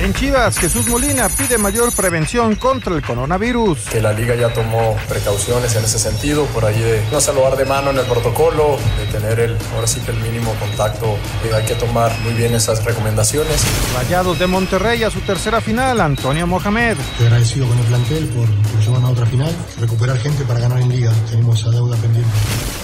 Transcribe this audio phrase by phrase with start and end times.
[0.00, 3.80] En Chivas, Jesús Molina pide mayor prevención contra el coronavirus.
[3.90, 7.66] Que la liga ya tomó precauciones en ese sentido, por ahí de no saludar de
[7.66, 11.66] mano en el protocolo, de tener el, ahora sí que el mínimo contacto, eh, hay
[11.66, 13.62] que tomar muy bien esas recomendaciones.
[13.94, 16.96] Rayados de Monterrey a su tercera final, Antonio Mohamed.
[16.98, 20.80] Estoy agradecido con el plantel por, por llevarnos a otra final, recuperar gente para ganar
[20.80, 22.30] en liga, tenemos esa deuda pendiente.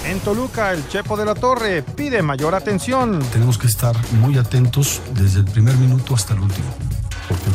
[0.05, 3.19] En Toluca, el Chepo de la Torre pide mayor atención.
[3.33, 6.67] Tenemos que estar muy atentos desde el primer minuto hasta el último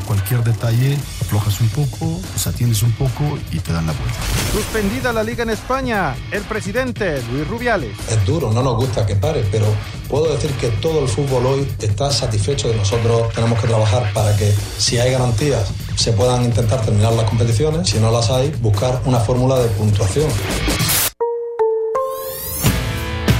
[0.06, 4.18] cualquier detalle aflojas un poco, desatiendes un poco y te dan la vuelta.
[4.52, 7.96] Suspendida la liga en España, el presidente Luis Rubiales.
[8.10, 9.66] Es duro, no nos gusta que pare, pero
[10.08, 14.36] puedo decir que todo el fútbol hoy está satisfecho de nosotros tenemos que trabajar para
[14.36, 19.00] que si hay garantías se puedan intentar terminar las competiciones, si no las hay, buscar
[19.04, 20.28] una fórmula de puntuación.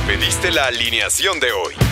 [0.06, 1.91] Pediste la alineación de hoy.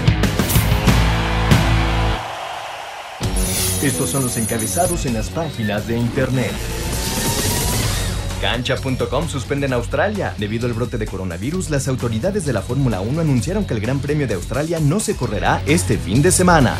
[3.83, 6.51] Estos son los encabezados en las páginas de internet.
[8.39, 10.35] Cancha.com suspende en Australia.
[10.37, 13.99] Debido al brote de coronavirus, las autoridades de la Fórmula 1 anunciaron que el Gran
[13.99, 16.75] Premio de Australia no se correrá este fin de semana.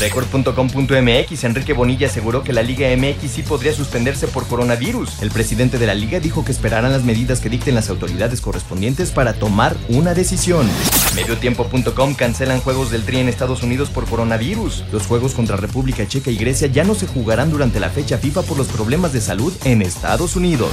[0.00, 5.20] Record.com.mx Enrique Bonilla aseguró que la Liga MX sí podría suspenderse por coronavirus.
[5.20, 9.10] El presidente de la liga dijo que esperarán las medidas que dicten las autoridades correspondientes
[9.10, 10.66] para tomar una decisión.
[11.14, 14.84] Mediotiempo.com cancelan juegos del Tri en Estados Unidos por coronavirus.
[14.90, 18.42] Los juegos contra República Checa y Grecia ya no se jugarán durante la fecha FIFA
[18.42, 20.70] por los problemas de salud en Estados Unidos.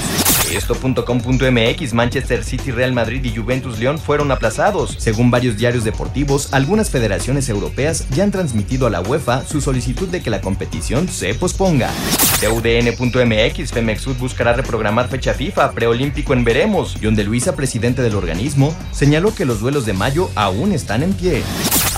[0.52, 4.95] Esto.com.mx Manchester City, Real Madrid y Juventus León fueron aplazados.
[4.98, 10.08] Según varios diarios deportivos, algunas federaciones europeas ya han transmitido a la UEFA su solicitud
[10.08, 11.92] de que la competición se posponga.
[12.39, 16.95] TUDN.mx Femexud buscará reprogramar fecha FIFA preolímpico en Veremos.
[17.02, 21.14] John de Luisa, presidente del organismo, señaló que los duelos de mayo aún están en
[21.14, 21.44] pie.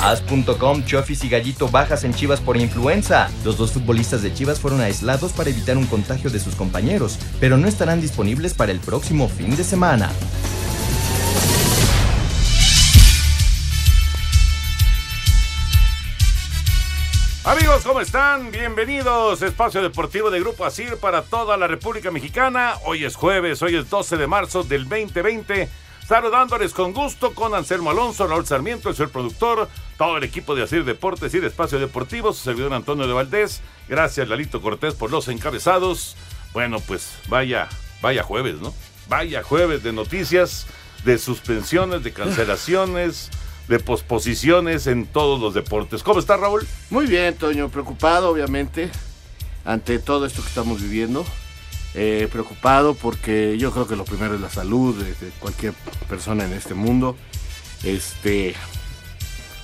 [0.02, 3.30] As.com, Chofis y Gallito bajas en Chivas por influenza.
[3.44, 7.58] Los dos futbolistas de Chivas fueron aislados para evitar un contagio de sus compañeros, pero
[7.58, 10.10] no estarán disponibles para el próximo fin de semana.
[17.44, 18.50] Amigos, ¿cómo están?
[18.50, 19.42] Bienvenidos.
[19.42, 22.76] Espacio Deportivo de Grupo Asir para toda la República Mexicana.
[22.86, 25.68] Hoy es jueves, hoy es 12 de marzo del 2020.
[26.08, 29.68] Saludándoles con gusto con Anselmo Alonso, Raúl Sarmiento, el señor productor,
[29.98, 33.62] todo el equipo de Asir Deportes y de Espacio Deportivo, su servidor Antonio de Valdés.
[33.90, 36.16] Gracias, Lalito Cortés, por los encabezados.
[36.54, 37.68] Bueno, pues vaya,
[38.02, 38.74] vaya jueves, ¿no?
[39.08, 40.68] Vaya jueves de noticias,
[41.04, 43.30] de suspensiones, de cancelaciones
[43.70, 46.02] de posposiciones en todos los deportes.
[46.02, 46.68] ¿Cómo está Raúl?
[46.90, 48.90] Muy bien, Toño, preocupado obviamente
[49.64, 51.24] ante todo esto que estamos viviendo.
[51.94, 55.74] Eh, preocupado porque yo creo que lo primero es la salud de, cualquier
[56.10, 57.16] persona en este mundo.
[57.84, 58.56] Este,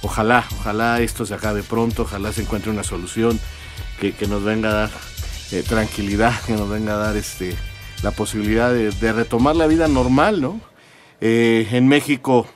[0.03, 3.39] ojalá, ojalá esto se acabe pronto, ojalá se encuentre una solución
[3.99, 4.91] que, que nos venga a dar
[5.51, 7.55] eh, tranquilidad, que nos venga a dar este,
[8.03, 10.59] la posibilidad de, retomar la vida normal, ¿no?
[11.21, 12.47] Eh, en México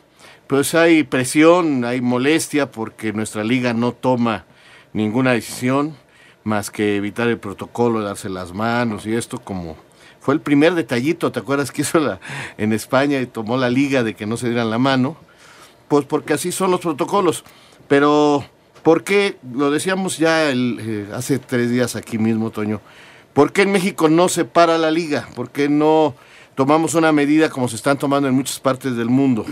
[0.50, 4.46] pues hay presión, hay molestia porque nuestra liga no toma
[4.94, 5.96] ninguna decisión
[6.44, 9.78] más que evitar el protocolo, darse las manos y esto como
[10.20, 12.20] fue el primer detallito, ¿te acuerdas que hizo la,
[12.58, 15.18] en España y tomó la liga de que no se dieran la mano?
[15.88, 17.44] Pues porque así son los protocolos.
[17.88, 18.44] Pero,
[18.82, 19.38] ¿por qué?
[19.54, 22.82] Lo decíamos ya eh, hace tres días aquí mismo, Toño.
[23.34, 25.28] ¿Por qué en México no se para la liga?
[25.36, 26.16] ¿Por qué no
[26.56, 29.46] tomamos una medida como se están tomando en muchas partes del mundo?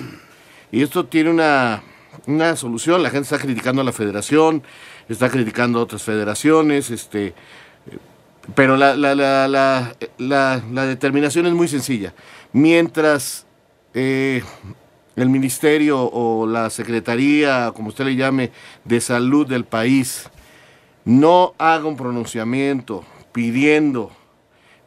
[0.72, 1.84] Y esto tiene una,
[2.26, 3.04] una solución.
[3.04, 4.64] La gente está criticando a la federación,
[5.08, 7.34] está criticando a otras federaciones, este,
[8.56, 12.14] pero la, la, la, la determinación es muy sencilla.
[12.52, 13.46] Mientras
[13.94, 14.44] eh,
[15.16, 18.52] el ministerio o la secretaría, como usted le llame,
[18.84, 20.30] de salud del país,
[21.06, 23.04] no haga un pronunciamiento
[23.38, 24.10] pidiendo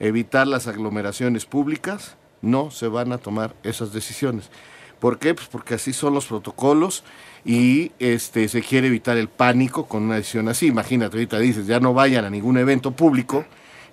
[0.01, 4.51] evitar las aglomeraciones públicas, no se van a tomar esas decisiones.
[4.99, 5.35] ¿Por qué?
[5.35, 7.05] Pues porque así son los protocolos
[7.45, 10.67] y este, se quiere evitar el pánico con una decisión así.
[10.67, 13.45] Imagínate, ahorita dices, ya no vayan a ningún evento público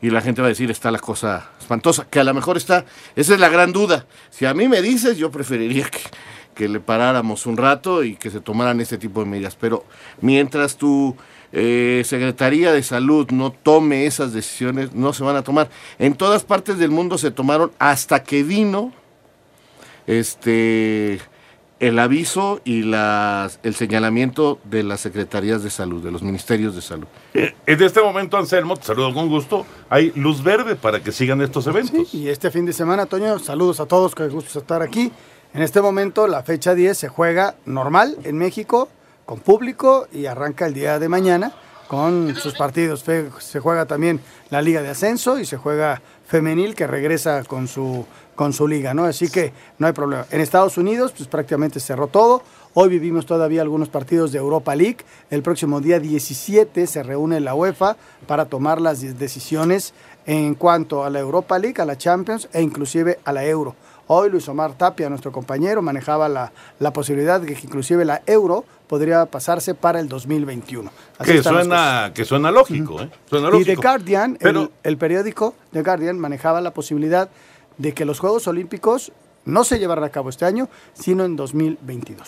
[0.02, 2.84] y la gente va a decir, está la cosa espantosa, que a lo mejor está,
[3.16, 4.08] esa es la gran duda.
[4.32, 6.00] Si a mí me dices, yo preferiría que,
[6.56, 9.86] que le paráramos un rato y que se tomaran este tipo de medidas, pero
[10.20, 11.16] mientras tu
[11.52, 15.70] eh, Secretaría de Salud no tome esas decisiones, no se van a tomar.
[16.00, 18.92] En todas partes del mundo se tomaron hasta que vino
[20.06, 21.20] este
[21.80, 26.82] el aviso y las, el señalamiento de las secretarías de salud, de los ministerios de
[26.82, 27.06] salud.
[27.34, 29.66] Eh, en este momento, Anselmo, te saludo con gusto.
[29.90, 32.10] Hay luz verde para que sigan estos eventos.
[32.10, 35.12] Sí, y este fin de semana, Toño, saludos a todos, que gusto estar aquí.
[35.54, 38.90] En este momento, la fecha 10 se juega normal en México,
[39.28, 41.52] con público, y arranca el día de mañana
[41.90, 43.04] con sus partidos.
[43.40, 48.06] Se juega también la Liga de Ascenso y se juega Femenil, que regresa con su,
[48.36, 49.04] con su liga, ¿no?
[49.04, 50.26] Así que no hay problema.
[50.32, 52.42] En Estados Unidos, pues prácticamente cerró todo.
[52.74, 55.00] Hoy vivimos todavía algunos partidos de Europa League.
[55.30, 57.98] El próximo día 17 se reúne la UEFA
[58.28, 59.94] para tomar las de- decisiones
[60.26, 63.76] en cuanto a la Europa League, a la Champions e inclusive a la Euro.
[64.08, 68.64] Hoy Luis Omar Tapia, nuestro compañero, manejaba la, la posibilidad de que inclusive la Euro
[68.88, 70.90] podría pasarse para el 2021.
[71.20, 73.10] Así Que suena, que suena lógico, ¿eh?
[73.30, 73.66] Suena y lógico.
[73.82, 77.30] The Guardian, Pero- el, periódico The Guardian manejaba la posibilidad
[77.78, 79.12] de que los Juegos Olímpicos
[79.44, 82.28] no se llevaran a cabo este año, sino en 2022.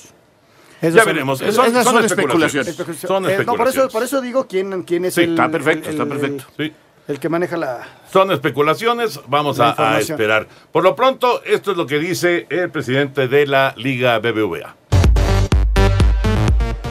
[0.81, 1.39] Esos Ya son- veremos.
[1.39, 2.67] Son, son son especulaciones.
[2.69, 2.99] especulaciones.
[3.01, 5.89] Son Eh, no, por eso, por eso digo quién, quién es Sí, el, está perfecto,
[5.89, 6.43] el- está perfecto.
[6.57, 6.73] Sí.
[7.09, 7.87] El que maneja la...
[8.11, 10.47] Son especulaciones, vamos a, a esperar.
[10.71, 14.75] Por lo pronto, esto es lo que dice el presidente de la Liga BBVA.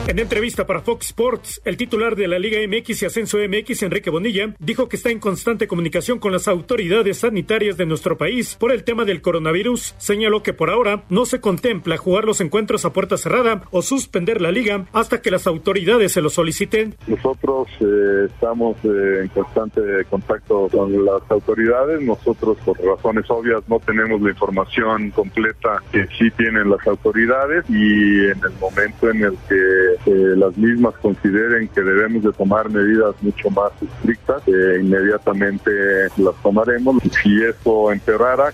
[0.09, 4.09] En entrevista para Fox Sports, el titular de la Liga MX y Ascenso MX, Enrique
[4.09, 8.71] Bonilla, dijo que está en constante comunicación con las autoridades sanitarias de nuestro país por
[8.71, 9.93] el tema del coronavirus.
[9.99, 14.41] Señaló que por ahora no se contempla jugar los encuentros a puerta cerrada o suspender
[14.41, 16.95] la liga hasta que las autoridades se lo soliciten.
[17.05, 19.79] Nosotros eh, estamos eh, en constante
[20.09, 22.01] contacto con las autoridades.
[22.01, 28.25] Nosotros, por razones obvias, no tenemos la información completa que sí tienen las autoridades y
[28.25, 33.15] en el momento en el que eh, las mismas consideren que debemos de tomar medidas
[33.21, 35.71] mucho más estrictas, inmediatamente
[36.17, 37.01] las tomaremos.
[37.21, 38.53] Si eso empeorara,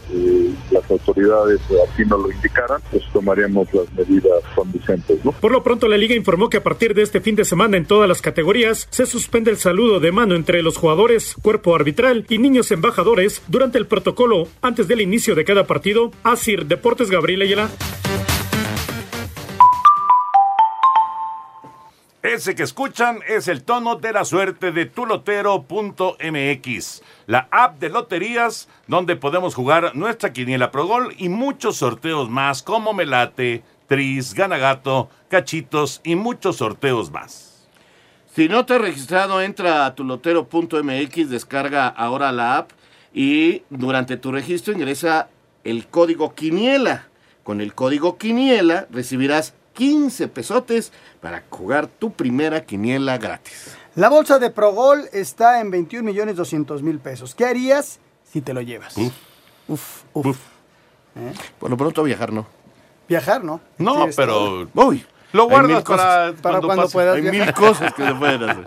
[0.71, 1.59] las autoridades
[1.89, 5.19] así nos lo indicaran, pues tomaríamos las medidas conducentes.
[5.39, 7.85] Por lo pronto, la liga informó que a partir de este fin de semana en
[7.85, 12.37] todas las categorías se suspende el saludo de mano entre los jugadores, cuerpo arbitral y
[12.37, 16.11] niños embajadores durante el protocolo antes del inicio de cada partido.
[16.23, 17.69] Asir Deportes Gabriel Ayala.
[22.25, 28.67] Ese que escuchan es el tono de la suerte de tulotero.mx, la app de loterías
[28.87, 35.07] donde podemos jugar nuestra quiniela Pro Gol y muchos sorteos más como Melate, Tris, Ganagato,
[35.29, 37.67] Cachitos y muchos sorteos más.
[38.33, 42.71] Si no te has registrado, entra a tulotero.mx, descarga ahora la app
[43.13, 45.29] y durante tu registro ingresa
[45.63, 47.07] el código Quiniela.
[47.43, 50.91] Con el código Quiniela recibirás 15 pesotes
[51.21, 53.77] para jugar tu primera quiniela gratis.
[53.95, 57.35] La bolsa de Progol está en 21 millones 200 mil pesos.
[57.35, 58.97] ¿Qué harías si te lo llevas?
[59.67, 60.37] Uf, uf.
[61.15, 61.33] ¿Eh?
[61.59, 62.47] Por lo pronto viajar no.
[63.07, 63.61] Viajar, ¿no?
[63.77, 64.67] No, pero.
[64.73, 68.65] Uy, lo guardas para, Para cuando puedas Hay mil cosas que se pueden hacer.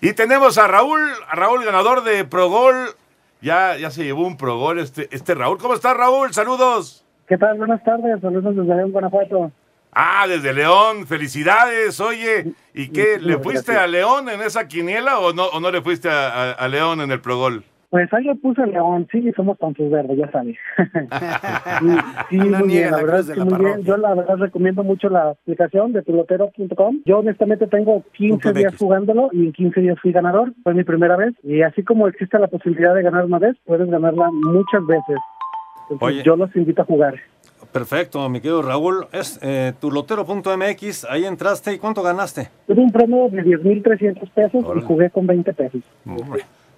[0.00, 2.94] Y tenemos a Raúl, a Raúl ganador de Progol.
[3.42, 5.58] Ya, ya se llevó un Progol este, este Raúl.
[5.58, 6.32] ¿Cómo estás, Raúl?
[6.34, 7.04] Saludos.
[7.26, 7.56] ¿Qué tal?
[7.58, 9.52] Buenas tardes, saludos desde León, Guanajuato.
[9.92, 12.00] Ah, desde León, felicidades.
[12.00, 13.18] Oye, ¿y qué?
[13.20, 13.78] ¿Le fuiste gracias.
[13.84, 17.00] a León en esa quiniela o no, o no le fuiste a, a- a León
[17.00, 17.64] en el Progol?
[17.90, 20.56] Pues ahí le puse León, sí, somos tontos verdes, ya sabes.
[22.30, 23.82] sí, No muy bien, la la verdad la muy bien.
[23.84, 27.00] Yo la verdad recomiendo mucho la aplicación de pelotero.com.
[27.04, 30.84] Yo honestamente tengo 15 Punto días jugándolo y en 15 días fui ganador, fue mi
[30.84, 31.34] primera vez.
[31.42, 35.18] Y así como existe la posibilidad de ganar una vez, puedes ganarla muchas veces.
[35.90, 36.22] Entonces, Oye.
[36.22, 37.14] yo los invito a jugar.
[37.72, 39.06] Perfecto, mi querido Raúl.
[39.12, 42.50] Es eh, tulotero.mx, ahí entraste y ¿cuánto ganaste?
[42.66, 45.82] Tuve un premio de 10.300 pesos y jugué con 20 pesos.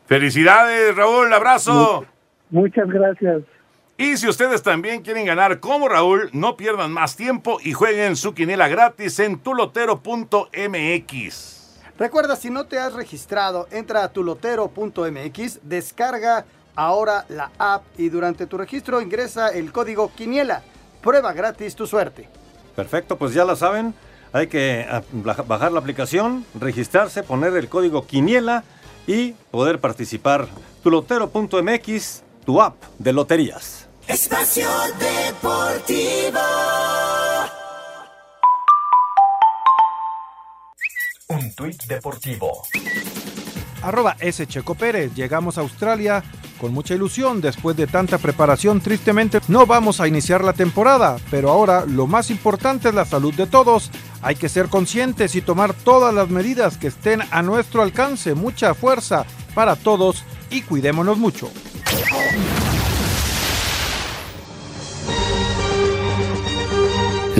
[0.07, 2.05] Felicidades, Raúl, abrazo.
[2.51, 3.43] Muchas gracias.
[3.97, 8.35] Y si ustedes también quieren ganar como Raúl, no pierdan más tiempo y jueguen su
[8.35, 10.03] quiniela gratis en tulotero.mx.
[11.99, 16.45] Recuerda, si no te has registrado, entra a tulotero.mx, descarga
[16.75, 20.63] ahora la app y durante tu registro ingresa el código Quiniela.
[21.02, 22.28] Prueba gratis tu suerte.
[22.76, 23.94] Perfecto, pues ya la saben.
[24.32, 28.64] Hay que ah, baja- bajar la aplicación, registrarse, poner el código Quiniela
[29.06, 30.49] y poder participar.
[30.82, 33.88] Tulotero.mx, tu app de loterías.
[34.09, 34.68] Espacio
[34.99, 36.40] Deportivo.
[41.28, 42.62] Un tuit deportivo.
[43.83, 44.17] Arroba.
[44.47, 45.15] Checo Pérez.
[45.15, 46.23] Llegamos a Australia
[46.61, 47.41] con mucha ilusión.
[47.41, 51.17] Después de tanta preparación, tristemente no vamos a iniciar la temporada.
[51.31, 53.91] Pero ahora lo más importante es la salud de todos.
[54.23, 58.35] Hay que ser conscientes y tomar todas las medidas que estén a nuestro alcance.
[58.35, 61.51] Mucha fuerza para todos y cuidémonos mucho.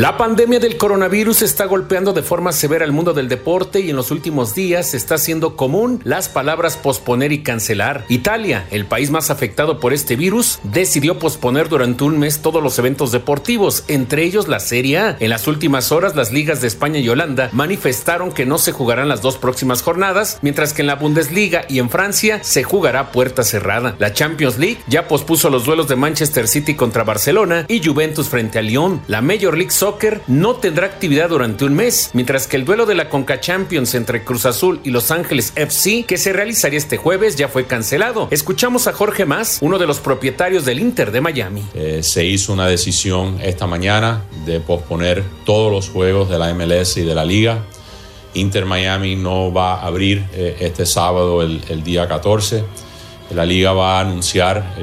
[0.03, 3.95] La pandemia del coronavirus está golpeando de forma severa al mundo del deporte y en
[3.95, 8.05] los últimos días está siendo común las palabras posponer y cancelar.
[8.09, 12.77] Italia, el país más afectado por este virus, decidió posponer durante un mes todos los
[12.81, 15.17] eventos deportivos, entre ellos la Serie A.
[15.21, 19.09] En las últimas horas, las ligas de España y Holanda manifestaron que no se jugarán
[19.09, 23.45] las dos próximas jornadas, mientras que en la Bundesliga y en Francia se jugará puerta
[23.45, 23.95] cerrada.
[24.01, 28.59] La Champions League ya pospuso los duelos de Manchester City contra Barcelona y Juventus frente
[28.59, 29.01] a Lyon.
[29.07, 29.92] La Major League Soccer
[30.27, 34.25] no tendrá actividad durante un mes, mientras que el duelo de la Conca Champions entre
[34.25, 38.29] Cruz Azul y Los Ángeles FC, que se realizaría este jueves, ya fue cancelado.
[38.31, 41.63] Escuchamos a Jorge Más, uno de los propietarios del Inter de Miami.
[41.75, 46.97] Eh, se hizo una decisión esta mañana de posponer todos los juegos de la MLS
[46.97, 47.65] y de la liga.
[48.35, 52.65] Inter Miami no va a abrir eh, este sábado el, día 14.
[53.35, 54.75] La liga va a anunciar,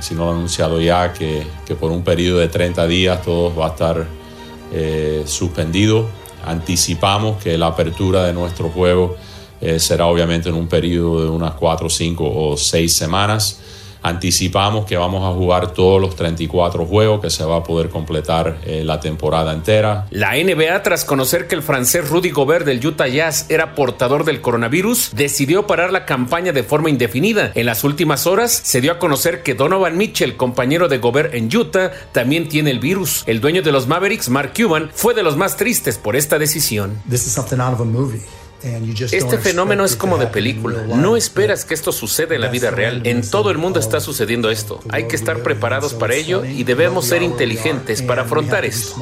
[0.00, 3.54] si no lo ha anunciado ya, que, que, por un periodo de 30 días todo
[3.54, 4.06] va a estar
[4.76, 6.08] eh, suspendido.
[6.44, 9.16] Anticipamos que la apertura de nuestro juego
[9.60, 13.60] eh, será obviamente en un periodo de unas 4, 5 o 6 semanas.
[14.04, 18.58] Anticipamos que vamos a jugar todos los 34 juegos, que se va a poder completar
[18.66, 20.06] eh, la temporada entera.
[20.10, 24.42] La NBA, tras conocer que el francés Rudy Gobert del Utah Jazz era portador del
[24.42, 27.50] coronavirus, decidió parar la campaña de forma indefinida.
[27.54, 31.48] En las últimas horas se dio a conocer que Donovan Mitchell, compañero de Gobert en
[31.56, 33.24] Utah, también tiene el virus.
[33.26, 37.00] El dueño de los Mavericks, Mark Cuban, fue de los más tristes por esta decisión.
[37.08, 38.20] This is something out of a movie.
[39.12, 40.82] Este fenómeno es como de película.
[40.96, 43.02] No esperas que esto suceda en la vida real.
[43.04, 44.80] En todo el mundo está sucediendo esto.
[44.88, 48.96] Hay que estar preparados para ello y debemos ser inteligentes para afrontar esto.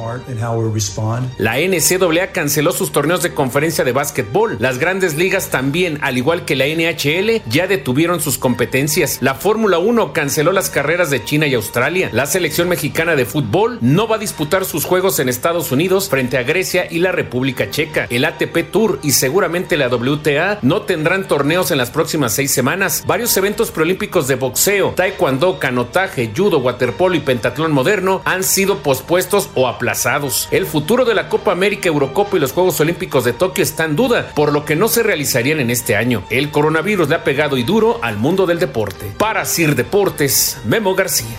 [1.37, 4.57] La NCAA canceló sus torneos de conferencia de básquetbol.
[4.59, 9.19] Las grandes ligas también, al igual que la NHL, ya detuvieron sus competencias.
[9.21, 12.09] La Fórmula 1 canceló las carreras de China y Australia.
[12.11, 16.37] La selección mexicana de fútbol no va a disputar sus juegos en Estados Unidos frente
[16.37, 18.07] a Grecia y la República Checa.
[18.09, 23.03] El ATP Tour y seguramente la WTA no tendrán torneos en las próximas seis semanas.
[23.05, 29.51] Varios eventos preolímpicos de boxeo, taekwondo, canotaje, judo, waterpolo y pentatlón moderno han sido pospuestos
[29.53, 30.47] o aplazados.
[30.49, 33.95] El futuro de la Copa América, Eurocopa y los Juegos Olímpicos de Tokio está en
[33.95, 36.23] duda, por lo que no se realizarían en este año.
[36.31, 39.13] El coronavirus le ha pegado y duro al mundo del deporte.
[39.19, 41.37] Para Sir Deportes, Memo García.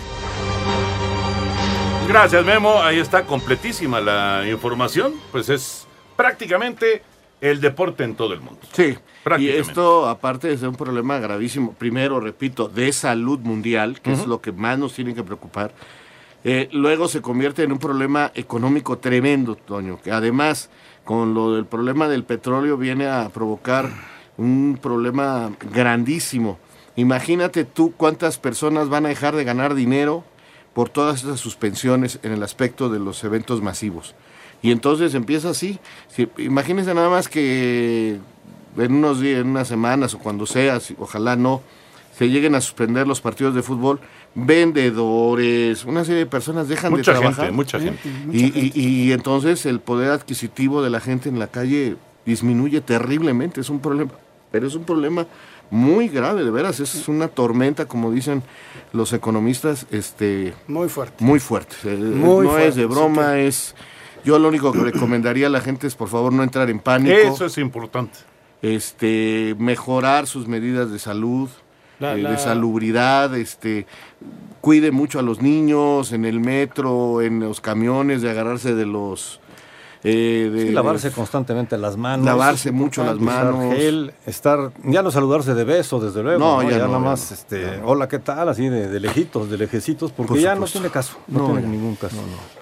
[2.07, 2.81] Gracias, Memo.
[2.81, 5.15] Ahí está completísima la información.
[5.33, 5.85] Pues es
[6.17, 7.03] prácticamente
[7.51, 8.61] el deporte en todo el mundo.
[8.73, 8.97] Sí.
[9.39, 14.27] Y esto, aparte de ser un problema gravísimo, primero, repito, de salud mundial, que es
[14.27, 15.75] lo que más nos tiene que preocupar,
[16.43, 20.71] eh, luego se convierte en un problema económico tremendo, Toño, que además,
[21.05, 23.91] con lo del problema del petróleo, viene a provocar
[24.39, 26.59] un problema grandísimo.
[26.97, 30.25] Imagínate tú cuántas personas van a dejar de ganar dinero
[30.73, 34.15] por todas esas suspensiones en el aspecto de los eventos masivos.
[34.65, 35.79] Y entonces empieza así.
[36.09, 38.19] Si, imagínense nada más que
[38.79, 41.61] en unos días, en unas semanas o cuando sea, si, ojalá no,
[42.17, 44.01] se lleguen a suspender los partidos de fútbol,
[44.35, 47.45] vendedores, una serie de personas dejan mucha de trabajar.
[47.45, 48.01] Gente, mucha gente.
[48.33, 53.61] Y, y, y, entonces el poder adquisitivo de la gente en la calle disminuye terriblemente.
[53.61, 54.13] Es un problema,
[54.51, 55.27] pero es un problema
[55.71, 56.81] muy grave, de veras.
[56.81, 58.43] Es una tormenta, como dicen
[58.95, 61.23] los economistas, este muy fuerte.
[61.23, 61.77] Muy fuerte.
[61.85, 63.75] Muy no fuerte, es de broma, sí es
[64.25, 67.15] yo lo único que recomendaría a la gente es por favor no entrar en pánico.
[67.17, 68.19] Eso es importante.
[68.63, 71.49] Este, mejorar sus medidas de salud,
[72.01, 73.87] La- eh, la- de salubridad, este,
[74.61, 79.39] cuide mucho a los niños en el metro, en los camiones, de agarrarse de los
[80.05, 82.27] eh, de, Sí, lavarse constantemente las manos.
[82.27, 83.75] Lavarse mucho las manos.
[83.75, 86.39] gel, estar, ya no saludarse de besos, desde luego.
[86.39, 87.35] No, No, ya ya, no, nada más, no.
[87.35, 88.49] este, hola, ¿qué tal?
[88.51, 91.17] Así de, de lejitos, de lejecitos, porque Por ya no tiene caso.
[91.27, 91.69] No, No, tiene ya.
[91.69, 92.17] ningún caso.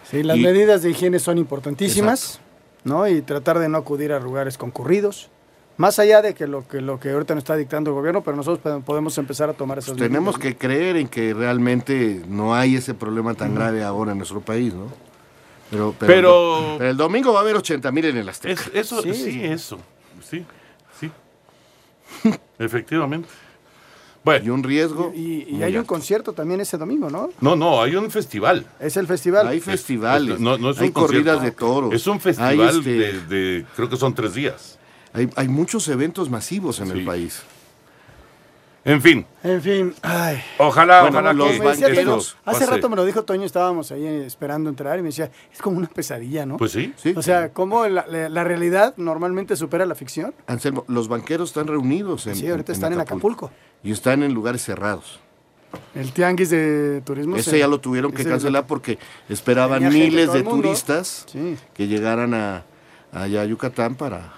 [0.09, 2.41] Sí, las Y- medidas de higiene son importantísimas,
[2.85, 3.09] ¿no?
[3.09, 5.29] Y tratar de no acudir a lugares concurridos.
[5.79, 8.37] Más allá de que lo que lo que ahorita nos está dictando el gobierno, pero
[8.37, 10.55] nosotros po- podemos empezar a tomar esas Pues tenemos medidas.
[10.55, 14.75] que creer en que realmente no hay ese problema tan grave ahora en nuestro país,
[14.75, 14.85] ¿no?
[15.73, 18.62] Pero, Pero- pero el domingo va a haber 80 mil en el Azteca.
[18.62, 19.14] Es- eso, sí.
[19.14, 19.43] Sí.
[19.43, 19.79] eso.
[20.23, 20.45] Sí,
[21.00, 21.11] sí.
[22.59, 23.29] Efectivamente.
[24.25, 24.45] Bueno.
[24.45, 25.12] Y un riesgo.
[25.17, 27.31] Y, hay un concierto también ese domingo, ¿no?
[27.41, 28.67] No, no, hay un festival.
[28.79, 29.49] Es el festival.
[29.49, 31.00] Hay festivales, No, no es hay un concierto.
[31.31, 31.93] corridas de toros.
[31.95, 34.79] Es un festival este, de, de- creo que son tres días.
[35.12, 37.05] hay, hay muchos eventos masivos en el Sí.
[37.05, 37.43] país.
[38.85, 39.25] En fin.
[39.45, 40.43] En fin, ay.
[40.59, 43.45] Ojalá, Bueno, ojalá como que me decía esto Toño, hace rato me lo dijo Toño,
[43.45, 46.57] estábamos ahí esperando entrar y me decía, es como una pesadilla, ¿no?
[46.57, 46.93] Pues sí.
[47.15, 50.35] O sea, cómo la, la- la realidad normalmente supera la ficción.
[50.49, 53.53] Anselmo, los banqueros están reunidos en Sí, ahorita están en Acapulco.
[53.85, 55.21] Y están en lugares cerrados.
[55.95, 57.37] El tianguis de turismo.
[57.37, 58.99] Ese se- ya lo tuvieron que cancelar porque
[59.29, 61.27] esperaban miles de turistas
[61.73, 62.65] que llegaran a,
[63.12, 64.33] allá a Yucatán para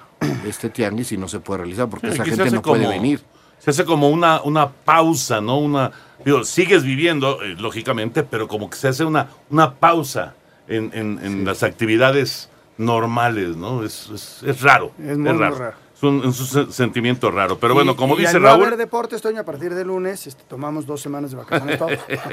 [0.46, 3.22] este tianguis y no se puede realizar porque esa gente no puede como- venir.
[3.58, 5.58] Se hace como una, una pausa, ¿no?
[5.58, 5.90] Una,
[6.24, 10.34] digo, sigues viviendo, eh, lógicamente, pero como que se hace una, una pausa
[10.68, 13.82] en, en- en las actividades normales, ¿no?
[13.84, 14.92] Es, es- es raro.
[14.98, 15.72] Es muy, raro.
[15.96, 17.56] Es un, es un se- sentimiento raro.
[17.58, 19.84] Pero bueno, Y- como y dice al no Raúl, haber deportes, Toño, a partir de
[19.84, 21.92] lunes este, tomamos dos semanas de vacaciones todos.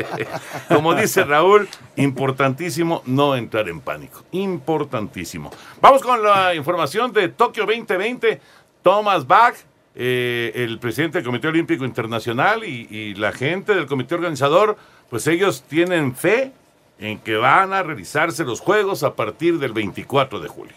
[0.68, 4.24] como dice Raúl, importantísimo no entrar en pánico.
[4.32, 5.52] Importantísimo.
[5.80, 8.42] Vamos con la información de Tokio 2020.
[8.82, 9.54] Thomas Bach,
[10.04, 14.76] eh, el presidente del Comité Olímpico Internacional y, y la gente del comité organizador,
[15.12, 16.54] pues ellos tienen fe
[16.98, 20.74] en que van a realizarse los Juegos a partir del 24 de julio.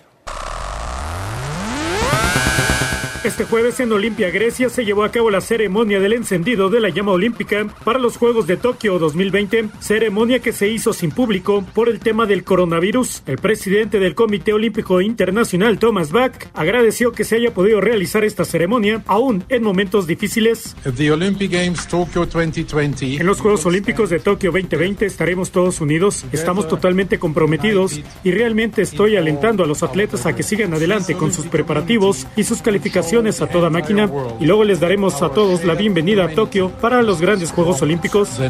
[3.25, 6.91] Este jueves en Olimpia, Grecia, se llevó a cabo la ceremonia del encendido de la
[6.91, 11.89] llama olímpica para los Juegos de Tokio 2020, ceremonia que se hizo sin público por
[11.89, 13.23] el tema del coronavirus.
[13.25, 18.45] El presidente del Comité Olímpico Internacional, Thomas Bach, agradeció que se haya podido realizar esta
[18.45, 20.77] ceremonia, aún en momentos difíciles.
[20.95, 23.17] The Olympic Games Tokyo 2020.
[23.17, 28.83] En los Juegos Olímpicos de Tokio 2020 estaremos todos unidos, estamos totalmente comprometidos y realmente
[28.83, 33.14] estoy alentando a los atletas a que sigan adelante con sus preparativos y sus calificaciones
[33.15, 37.21] a toda máquina y luego les daremos a todos la bienvenida a Tokio para los
[37.21, 38.41] grandes Juegos Olímpicos.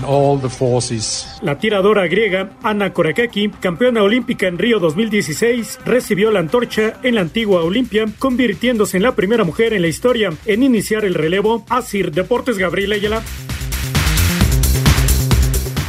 [1.43, 7.21] La tiradora griega Ana Korakaki, campeona olímpica en Río 2016, recibió la antorcha en la
[7.21, 11.67] antigua Olimpia, convirtiéndose en la primera mujer en la historia en iniciar el relevo.
[11.69, 13.23] Asir Deportes Gabriel Ayala.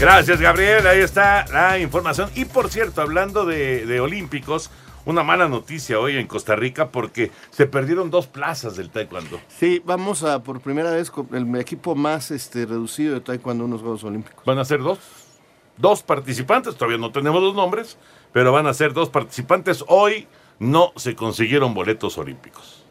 [0.02, 0.86] Gracias, Gabriel.
[0.86, 2.30] Ahí está la información.
[2.36, 4.70] Y por cierto, hablando de, de olímpicos,
[5.06, 9.40] una mala noticia hoy en Costa Rica porque se perdieron dos plazas del taekwondo.
[9.48, 13.70] Sí, vamos a por primera vez con el equipo más este, reducido de taekwondo en
[13.72, 14.44] unos Juegos Olímpicos.
[14.46, 15.00] Van a ser dos.
[15.78, 17.98] Dos participantes, todavía no tenemos los nombres,
[18.32, 19.84] pero van a ser dos participantes.
[19.88, 22.86] Hoy no se consiguieron boletos olímpicos.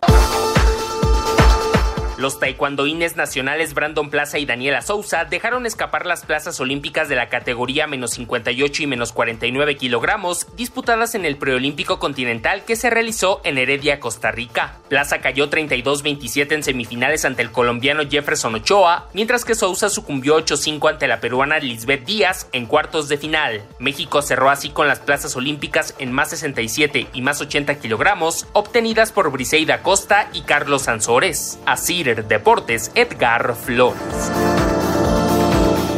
[2.25, 7.29] Los taekwondoines nacionales Brandon Plaza y Daniela Souza dejaron escapar las plazas olímpicas de la
[7.29, 13.43] categoría menos 58 y menos 49 kilogramos disputadas en el preolímpico continental que se realizó
[13.45, 14.79] en Heredia, Costa Rica.
[14.89, 20.89] Plaza cayó 32-27 en semifinales ante el colombiano Jefferson Ochoa, mientras que Souza sucumbió 8-5
[20.89, 23.65] ante la peruana Lisbeth Díaz en cuartos de final.
[23.79, 29.13] México cerró así con las plazas olímpicas en más 67 y más 80 kilogramos obtenidas
[29.13, 31.59] por Briseida Costa y Carlos Sansores.
[31.67, 34.31] Así Deportes, Edgar Flores.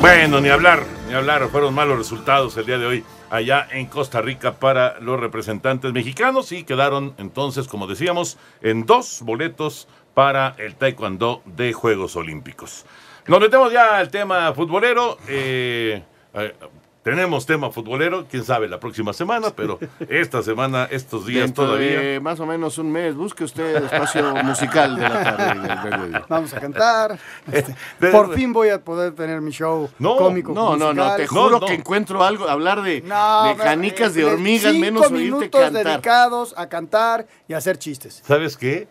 [0.01, 1.49] Bueno, ni hablar, ni hablar.
[1.49, 6.53] Fueron malos resultados el día de hoy allá en Costa Rica para los representantes mexicanos
[6.53, 12.87] y quedaron entonces, como decíamos, en dos boletos para el Taekwondo de Juegos Olímpicos.
[13.27, 15.19] Nos metemos ya al tema futbolero.
[15.29, 16.03] eh,
[16.35, 16.55] eh,
[17.07, 22.01] tenemos tema futbolero, quién sabe la próxima semana, pero esta semana, estos días Dentro todavía.
[22.01, 26.09] de más o menos un mes, busque usted el espacio musical de la tarde.
[26.11, 26.23] del.
[26.29, 27.17] Vamos a cantar.
[27.53, 27.77] Este,
[28.11, 29.89] por fin voy a poder tener mi show
[30.19, 30.53] cómico.
[30.53, 31.17] No, no, no, musical.
[31.17, 35.17] te juro que encuentro algo, hablar de, No, de canicas de hormigas, cinco menos oírte
[35.17, 35.85] minutos cantar.
[35.85, 38.21] dedicados a cantar y a hacer chistes.
[38.27, 38.89] ¿Sabes qué?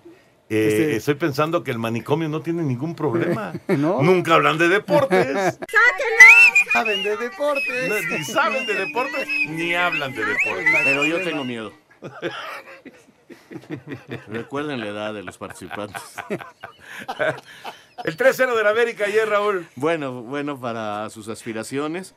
[0.49, 3.53] Eh, Este- Estoy pensando que el manicomio no tiene ningún problema.
[3.67, 4.01] ¿No?
[4.01, 5.59] Nunca hablan de deportes.
[6.73, 7.89] Saben de deportes.
[7.89, 10.65] No, ni saben de deportes, ni hablan de deportes.
[10.83, 11.71] Pero yo tengo miedo.
[14.27, 16.01] Recuerden la edad de los participantes.
[18.03, 19.65] El 3-0 de la América ayer, Raúl.
[19.75, 22.13] Bueno, bueno para sus aspiraciones.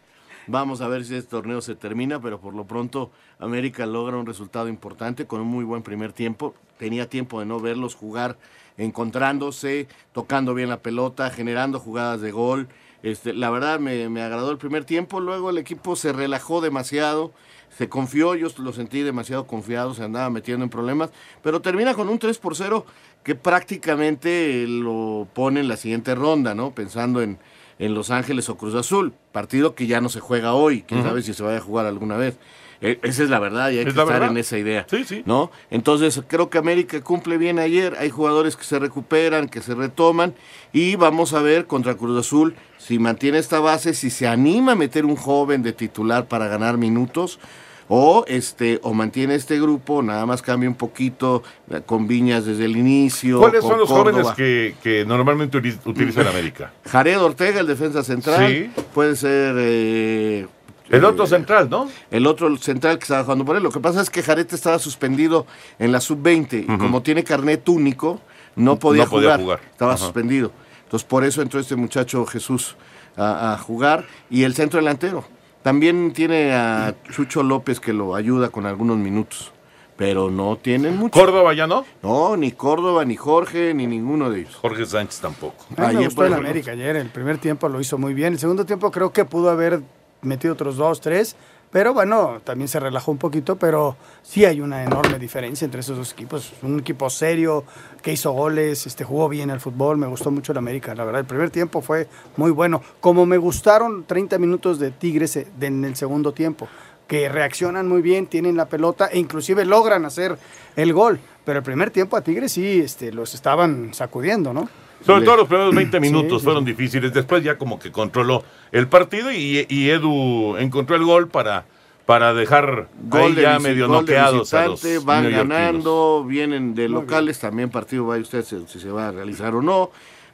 [0.50, 4.24] Vamos a ver si este torneo se termina, pero por lo pronto América logra un
[4.24, 6.54] resultado importante con un muy buen primer tiempo.
[6.78, 8.38] Tenía tiempo de no verlos jugar
[8.78, 12.68] encontrándose, tocando bien la pelota, generando jugadas de gol.
[13.02, 17.34] Este, la verdad me, me agradó el primer tiempo, luego el equipo se relajó demasiado,
[17.76, 21.10] se confió, yo lo sentí demasiado confiado, se andaba metiendo en problemas,
[21.42, 22.86] pero termina con un 3 por 0
[23.22, 26.70] que prácticamente lo pone en la siguiente ronda, ¿no?
[26.74, 27.38] Pensando en,
[27.78, 31.22] en Los Ángeles o Cruz Azul, partido que ya no se juega hoy, quién sabe
[31.22, 32.36] si se vaya a jugar alguna vez.
[32.80, 34.30] E- esa es la verdad y hay Es que estar verdad.
[34.30, 34.86] en esa idea.
[34.88, 35.22] Sí, sí.
[35.26, 35.50] ¿no?
[35.70, 40.34] Entonces creo que América cumple bien ayer, hay jugadores que se recuperan, que se retoman
[40.72, 44.76] y vamos a ver contra Cruz Azul si mantiene esta base, si se anima a
[44.76, 47.40] meter un joven de titular para ganar minutos,
[47.90, 52.66] O, este, o mantiene este grupo, nada más cambia un poquito eh, con Viñas desde
[52.66, 53.38] el inicio.
[53.40, 54.12] ¿Cuáles son los Córdoba.
[54.22, 56.72] jóvenes que, que normalmente utiliza el América?
[56.84, 58.46] Jared Ortega, el defensa central.
[58.46, 58.70] Sí.
[58.92, 59.54] Puede ser.
[59.58, 60.46] eh,
[60.90, 61.88] El otro eh, central, ¿no?
[62.10, 63.62] El otro central que estaba jugando por él.
[63.62, 65.46] Lo que pasa es que Jared estaba suspendido
[65.78, 68.20] en la sub-20 y como tiene carnet único,
[68.54, 69.40] no podía, No podía jugar.
[69.40, 69.60] jugar.
[69.70, 70.52] Estaba suspendido.
[70.84, 72.76] Entonces por eso entró este muchacho Jesús
[73.16, 74.04] a, a jugar.
[74.28, 75.24] Y el centro delantero.
[75.62, 79.52] También tiene a Chucho López que lo ayuda con algunos minutos.
[79.96, 81.18] Pero no tienen mucho.
[81.18, 81.84] ¿Córdoba ya no?
[82.04, 84.54] No, ni Córdoba, ni Jorge, ni ninguno de ellos.
[84.54, 85.64] Jorge Sánchez tampoco.
[85.76, 86.34] A mí me gustó el.
[86.34, 86.94] América ayer.
[86.94, 88.34] El primer tiempo lo hizo muy bien.
[88.34, 89.82] El segundo tiempo creo que pudo haber
[90.22, 91.34] metido otros dos, tres.
[91.70, 93.56] Pero bueno, también se relajó un poquito.
[93.56, 96.52] Pero sí hay una enorme diferencia entre esos dos equipos.
[96.62, 97.64] Un equipo serio,
[98.02, 99.98] que hizo goles, este, jugó bien al fútbol.
[99.98, 100.94] Me gustó mucho el América.
[100.94, 102.82] La verdad, el primer tiempo fue muy bueno.
[103.00, 106.68] Como me gustaron 30 minutos de Tigres eh, en el segundo tiempo.
[107.06, 110.38] Que reaccionan muy bien, tienen la pelota e inclusive logran hacer
[110.76, 111.18] el gol.
[111.44, 114.68] Pero el primer tiempo a Tigres sí este, los estaban sacudiendo, ¿no?
[115.04, 117.12] Sobre todo los primeros 20 minutos Sí, sí, fueron difíciles.
[117.12, 121.64] Después ya como que controló el partido y, y Edu encontró el gol para,
[122.04, 126.74] para dejar Gol de ya visi- medio gol de noqueados a los van ganando, vienen
[126.74, 129.90] de locales, también partido vaya usted si, si se va a realizar o no,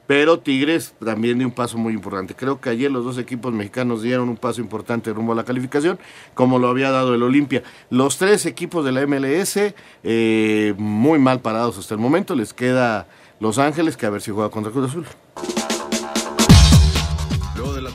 [0.07, 2.35] pero Tigres también dio un paso muy importante.
[2.35, 5.99] Creo que ayer los dos equipos mexicanos dieron un paso importante rumbo a la calificación,
[6.35, 7.63] como lo había dado el Olimpia.
[7.91, 13.07] Los tres equipos de la MLS, eh, muy mal parados hasta el momento, les queda
[13.41, 15.07] Los Ángeles, que a ver si juega contra Cruz Azul.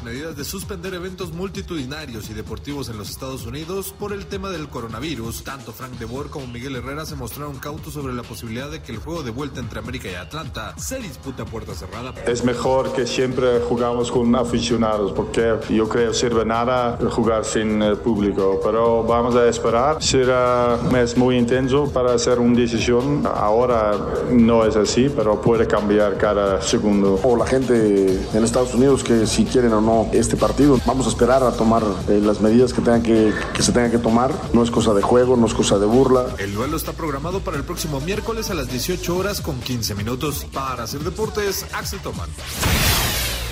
[0.10, 4.68] Medidas de suspender eventos multitudinarios y deportivos en los Estados Unidos por el tema del
[4.68, 8.82] coronavirus, tanto Frank de Boer como Miguel Herrera se mostraron cautos sobre la posibilidad de
[8.82, 12.16] que el juego de vuelta entre América y Atlanta se dispute a puerta cerrada.
[12.26, 18.60] Es mejor que siempre jugamos con aficionados porque yo creo sirve nada jugar sin público,
[18.64, 20.02] pero vamos a esperar.
[20.02, 23.28] Será un mes muy intenso para hacer una decisión.
[23.32, 23.92] Ahora
[24.32, 27.20] no es así, pero puede cambiar cada segundo.
[27.22, 30.80] o la gente en Estados Unidos que si quieren o no este partido.
[30.86, 33.98] Vamos a esperar a tomar eh, las medidas que, tengan que, que se tengan que
[33.98, 34.34] tomar.
[34.54, 36.28] No es cosa de juego, no es cosa de burla.
[36.38, 40.46] El duelo está programado para el próximo miércoles a las 18 horas con 15 minutos.
[40.54, 42.30] Para hacer deportes, Axel Toman.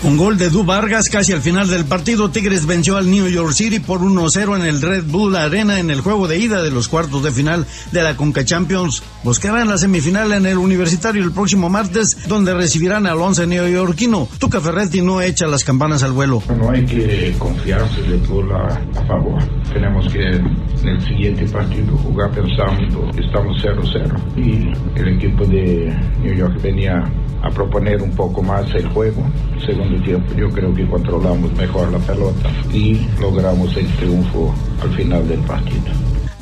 [0.02, 3.52] Con gol de Du Vargas casi al final del partido, Tigres venció al New York
[3.54, 6.88] City por 1-0 en el Red Bull Arena en el juego de ida de los
[6.88, 9.02] cuartos de final de la Conca Champions.
[9.24, 14.30] Buscarán la semifinal en el Universitario el próximo martes, donde recibirán al once neoyorquino.
[14.38, 16.44] Tuca Ferretti no echa las campanas al vuelo.
[16.56, 18.68] No hay que confiarse de Bull a,
[19.00, 19.44] a favor.
[19.74, 24.38] Tenemos que en el siguiente partido jugar pensando que estamos 0-0.
[24.38, 27.04] Y el equipo de New York venía
[27.44, 29.24] a proponer un poco más el juego.
[29.65, 35.28] Segundo tiempo yo creo que controlamos mejor la pelota y logramos el triunfo al final
[35.28, 35.86] del partido.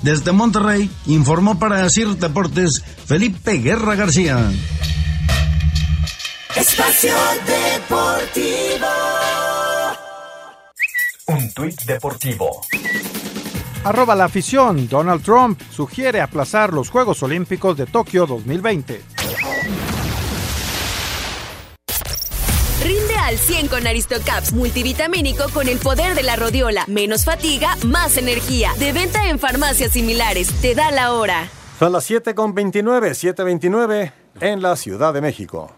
[0.01, 4.51] Desde Monterrey, informó para CIR Deportes Felipe Guerra García.
[6.55, 7.13] Espacio
[7.47, 8.87] Deportivo.
[11.27, 12.61] Un tuit deportivo.
[13.83, 14.87] Arroba la afición.
[14.87, 19.14] Donald Trump sugiere aplazar los Juegos Olímpicos de Tokio 2020.
[23.25, 26.83] Al 100 con Aristocaps multivitamínico con el poder de la rodiola.
[26.85, 28.69] Menos fatiga, más energía.
[28.77, 30.47] De venta en farmacias similares.
[30.61, 31.49] Te da la hora.
[31.79, 34.11] Son las 7 con 29, 7.29
[34.41, 35.75] en la Ciudad de México.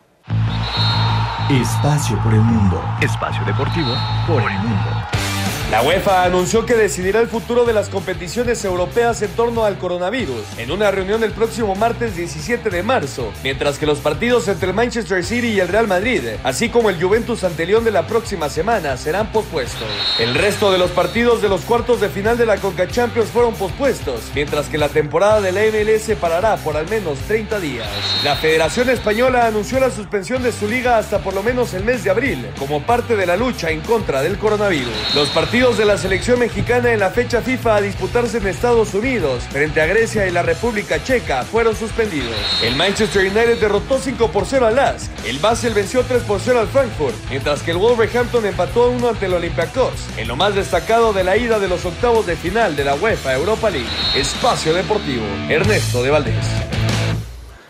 [1.50, 2.84] Espacio por el mundo.
[3.00, 3.96] Espacio deportivo
[4.28, 4.97] por el mundo.
[5.70, 10.46] La UEFA anunció que decidirá el futuro de las competiciones europeas en torno al coronavirus
[10.58, 14.74] en una reunión el próximo martes 17 de marzo, mientras que los partidos entre el
[14.74, 18.48] Manchester City y el Real Madrid, así como el Juventus ante León de la próxima
[18.48, 19.90] semana, serán pospuestos.
[20.20, 23.54] El resto de los partidos de los cuartos de final de la Conca Champions fueron
[23.54, 27.90] pospuestos, mientras que la temporada de la MLS parará por al menos 30 días.
[28.24, 32.06] La Federación Española anunció la suspensión de su liga hasta por lo menos el mes
[32.06, 35.14] de abril, como parte de la lucha en contra del coronavirus.
[35.14, 39.44] Los partidos de la selección mexicana en la fecha FIFA a disputarse en Estados Unidos
[39.50, 42.36] frente a Grecia y la República Checa fueron suspendidos.
[42.62, 45.12] El Manchester United derrotó 5 por 0 al Lask.
[45.26, 49.10] El Basel venció 3 por 0 al Frankfurt, mientras que el Wolverhampton empató a 1
[49.10, 49.94] ante el Olympiacos.
[50.16, 53.34] En lo más destacado de la ida de los octavos de final de la UEFA
[53.34, 53.90] Europa League.
[54.16, 55.26] Espacio Deportivo.
[55.50, 56.46] Ernesto de Valdés.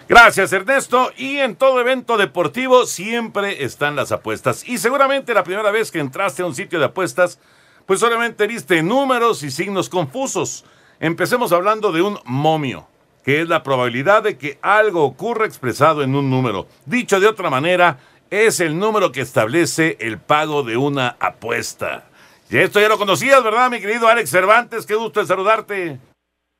[0.10, 1.12] Gracias Ernesto.
[1.16, 4.68] Y en todo evento deportivo siempre están las apuestas.
[4.68, 7.40] Y seguramente la primera vez que entraste a un sitio de apuestas,
[7.88, 10.66] pues solamente viste números y signos confusos.
[11.00, 12.86] Empecemos hablando de un momio,
[13.24, 16.68] que es la probabilidad de que algo ocurra expresado en un número.
[16.86, 17.98] Dicho de otra manera,
[18.30, 22.10] es el número que establece el pago de una apuesta.
[22.50, 24.86] Y esto ya lo conocías, ¿verdad, mi querido Alex Cervantes?
[24.86, 25.98] Qué gusto saludarte.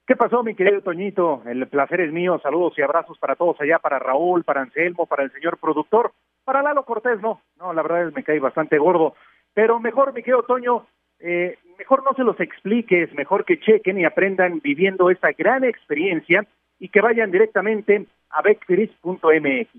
[0.06, 1.42] ¿Qué pasó, mi querido Toñito?
[1.46, 2.40] El placer es mío.
[2.42, 6.14] Saludos y abrazos para todos allá, para Raúl, para Anselmo, para el señor productor.
[6.46, 7.42] Para Lalo Cortés, no.
[7.58, 9.16] No, la verdad es que me cae bastante gordo.
[9.54, 10.86] Pero mejor, mi querido Toño,
[11.20, 16.46] eh, mejor no se los expliques, mejor que chequen y aprendan viviendo esta gran experiencia
[16.80, 19.70] y que vayan directamente a betcris.mx.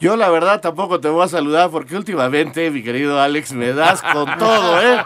[0.00, 4.00] Yo la verdad tampoco te voy a saludar porque últimamente, mi querido Alex, me das
[4.02, 4.98] con todo, ¿eh?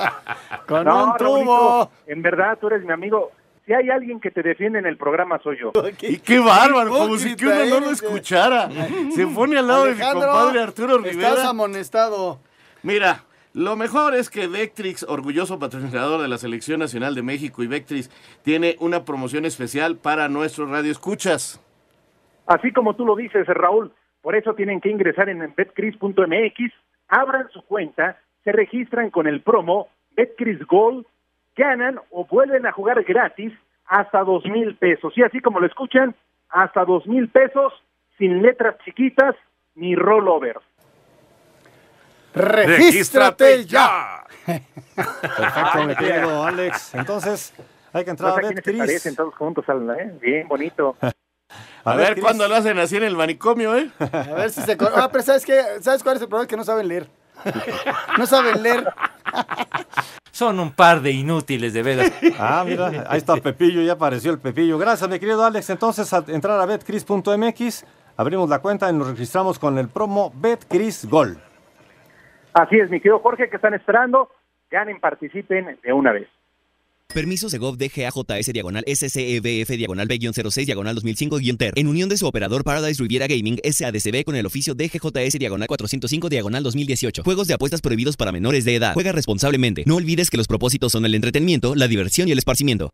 [0.66, 1.90] Con un tubo.
[2.06, 3.32] En verdad, tú eres mi amigo.
[3.66, 5.72] Si hay alguien que te defiende en el programa, soy yo.
[6.00, 8.68] Y qué bárbaro, como si que uno no lo escuchara.
[9.14, 11.28] Se pone al lado de mi compadre Arturo Rivera.
[11.28, 12.40] Estás amonestado.
[12.82, 13.24] Mira,
[13.54, 18.10] lo mejor es que Vectrix, orgulloso patrocinador de la Selección Nacional de México y Vectrix,
[18.42, 21.64] tiene una promoción especial para nuestros radioescuchas.
[22.46, 26.72] Así como tú lo dices, Raúl, por eso tienen que ingresar en betcris.mx,
[27.08, 29.86] abran su cuenta, se registran con el promo
[30.16, 31.06] Betcris Gold,
[31.56, 33.52] ganan o vuelven a jugar gratis
[33.86, 35.16] hasta dos mil pesos.
[35.16, 36.14] Y así como lo escuchan,
[36.48, 37.72] hasta dos mil pesos,
[38.18, 39.36] sin letras chiquitas
[39.76, 40.56] ni rollover.
[42.34, 44.24] ¡Regístrate ya!
[44.94, 46.94] Perfecto, mi querido Alex.
[46.94, 47.52] Entonces,
[47.92, 49.16] hay que entrar a ¿Quiénes se BetCris.
[49.16, 50.12] todos juntos, eh?
[50.20, 50.96] Bien, bonito.
[51.84, 53.90] A, ver cuándo lo hacen así en el manicomio, ¿eh?
[54.00, 54.76] A ver si se...
[54.96, 55.62] Ah, pero ¿sabes qué?
[55.82, 56.48] ¿Sabes cuál es el problema?
[56.48, 57.08] Que no saben leer.
[58.18, 58.88] No saben leer.
[60.32, 62.12] Son un par de inútiles, de veras.
[62.38, 64.78] Ah, mira, ahí está Pepillo, ya apareció el Pepillo.
[64.78, 65.68] Gracias, mi querido Alex.
[65.70, 67.84] Entonces, al entrar a betcris.mx,
[68.16, 71.38] abrimos la cuenta y nos registramos con el promo BetCris Gol.
[72.54, 74.30] Así es, mi querido Jorge, que están esperando,
[74.70, 76.28] ganen, participen de una vez.
[77.12, 81.74] Permiso Segov DGAJS diagonal SCEBF diagonal B-06 diagonal 2005-TER.
[81.76, 86.28] En unión de su operador Paradise Riviera Gaming SADCB con el oficio DGJS diagonal 405
[86.28, 87.24] diagonal 2018.
[87.24, 88.94] Juegos de apuestas prohibidos para menores de edad.
[88.94, 89.82] Juega responsablemente.
[89.86, 92.90] No olvides que los propósitos son el entretenimiento, la diversión y el esparcimiento.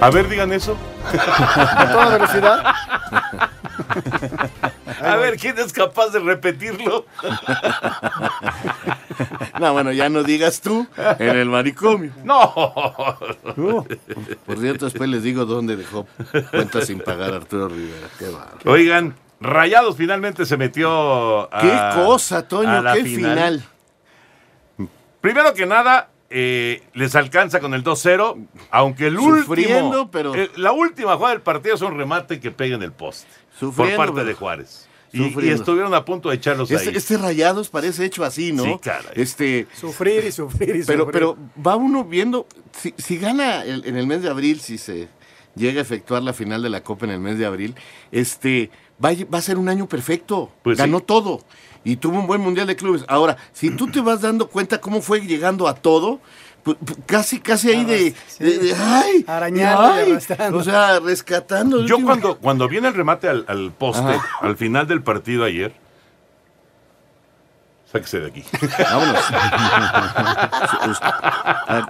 [0.00, 0.78] A ver, digan eso.
[1.12, 2.64] A toda velocidad.
[5.02, 7.06] A ver, ¿quién es capaz de repetirlo?
[9.58, 10.86] No, bueno, ya no digas tú
[11.18, 12.12] en el manicomio.
[12.24, 12.52] No.
[14.46, 16.06] Por cierto, después les digo dónde dejó
[16.50, 18.08] cuentas sin pagar Arturo Rivera.
[18.18, 18.58] Qué bárbaro.
[18.70, 21.60] Oigan, Rayados finalmente se metió a.
[21.60, 23.64] Qué cosa, Toño, a la qué final.
[25.20, 28.38] Primero que nada, eh, les alcanza con el 2-0,
[28.70, 30.10] aunque el Sufriendo, último.
[30.10, 33.28] pero- eh, la última jugada del partido es un remate que pega en el poste.
[33.58, 34.86] Sufriendo, por parte pero- de Juárez.
[35.12, 36.96] Y, estuvieron a punto de echarlos Este, ahí.
[36.96, 38.64] este Rayados parece hecho así, ¿no?
[38.64, 39.12] Sí, caray.
[39.16, 41.12] Este, Sufrir y sufrir y pero, sufrir.
[41.12, 42.46] pero va uno viendo,
[42.80, 45.08] si, si gana el- en el mes de abril, si se
[45.56, 47.74] llega a efectuar la final de la Copa en el mes de abril,
[48.12, 48.70] este,
[49.04, 50.52] va, va a ser un año perfecto.
[50.62, 50.80] Pues sí.
[50.82, 51.40] Ganó todo
[51.82, 53.04] y tuvo un buen mundial de clubes.
[53.08, 56.20] Ahora, si tú te vas dando cuenta cómo fue llegando a todo,
[57.06, 60.18] casi, casi ahí de, de- de- ay, ay,
[60.52, 61.78] o sea, rescatando.
[61.86, 64.24] Yo último- cuando, cuando viene el remate al, al poste, Ajá.
[64.40, 65.72] al final del partido ayer,
[67.90, 68.44] sáquese de aquí.
[68.78, 69.24] Vámonos.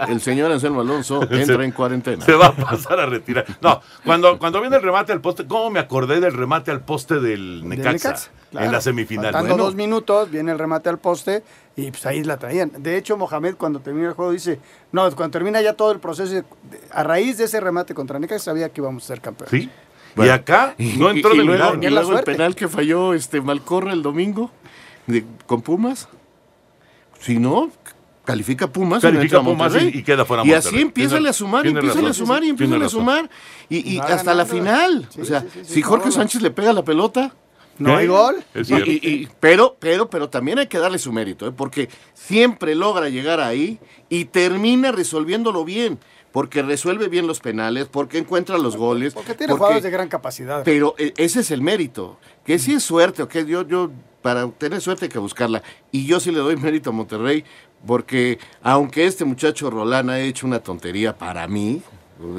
[0.08, 2.24] El señor Anselmo Alonso entra en cuarentena.
[2.24, 3.44] Se va a pasar a retirar.
[3.60, 7.20] No, cuando, cuando viene el remate al poste, ¿cómo me acordé del remate al poste
[7.20, 8.08] del Necaxa?
[8.10, 8.66] Necaxa, claro.
[8.66, 9.24] En la semifinal.
[9.32, 11.42] Faltando Bueno, dos minutos, viene el remate al poste
[11.76, 12.72] y pues ahí la traían.
[12.78, 14.58] De hecho, Mohamed cuando termina el juego dice,
[14.92, 16.42] no, cuando termina ya todo el proceso,
[16.92, 19.50] a raíz de ese remate contra Necaxa sabía que íbamos a ser campeones.
[19.62, 19.70] Sí.
[20.16, 20.30] Bueno.
[20.32, 21.76] Y acá no entró y, de luego, milagro.
[21.76, 24.50] y Tenía la luego el penal que falló este Malcorra el domingo
[25.06, 26.08] de- con Pumas.
[27.20, 27.70] Si no,
[28.24, 29.02] califica Pumas.
[29.04, 29.90] y no Califica Pumas Monterrey.
[29.94, 30.68] y- y queda fuera Y Monterrey.
[30.74, 32.88] así empieza Tiene- a sumar, y tiene empieza a sumar, y Sí, empieza tiene a
[32.88, 33.30] sumar.
[33.68, 35.06] Y, y hasta la final.
[35.10, 36.12] Sí, o sea, sí, sí, sí, si Jorge no.
[36.12, 37.32] Sánchez le pega la pelota.
[37.80, 38.36] No hay gol.
[38.54, 38.90] Es Y- cierto.
[38.90, 41.52] y- y- pero, pero, pero también hay que darle su mérito, ¿eh?
[41.56, 45.98] porque siempre logra llegar ahí y termina resolviéndolo bien,
[46.32, 49.14] porque resuelve bien los penales, porque encuentra los goles.
[49.14, 50.62] Porque tiene jugadores de gran capacidad.
[50.64, 53.90] Pero eh, ese es el mérito, que si es suerte, ok, yo, yo,
[54.22, 57.44] para tener suerte hay que buscarla, y yo sí le doy mérito a Monterrey,
[57.86, 61.80] porque aunque este muchacho Rolán ha hecho una tontería para mí,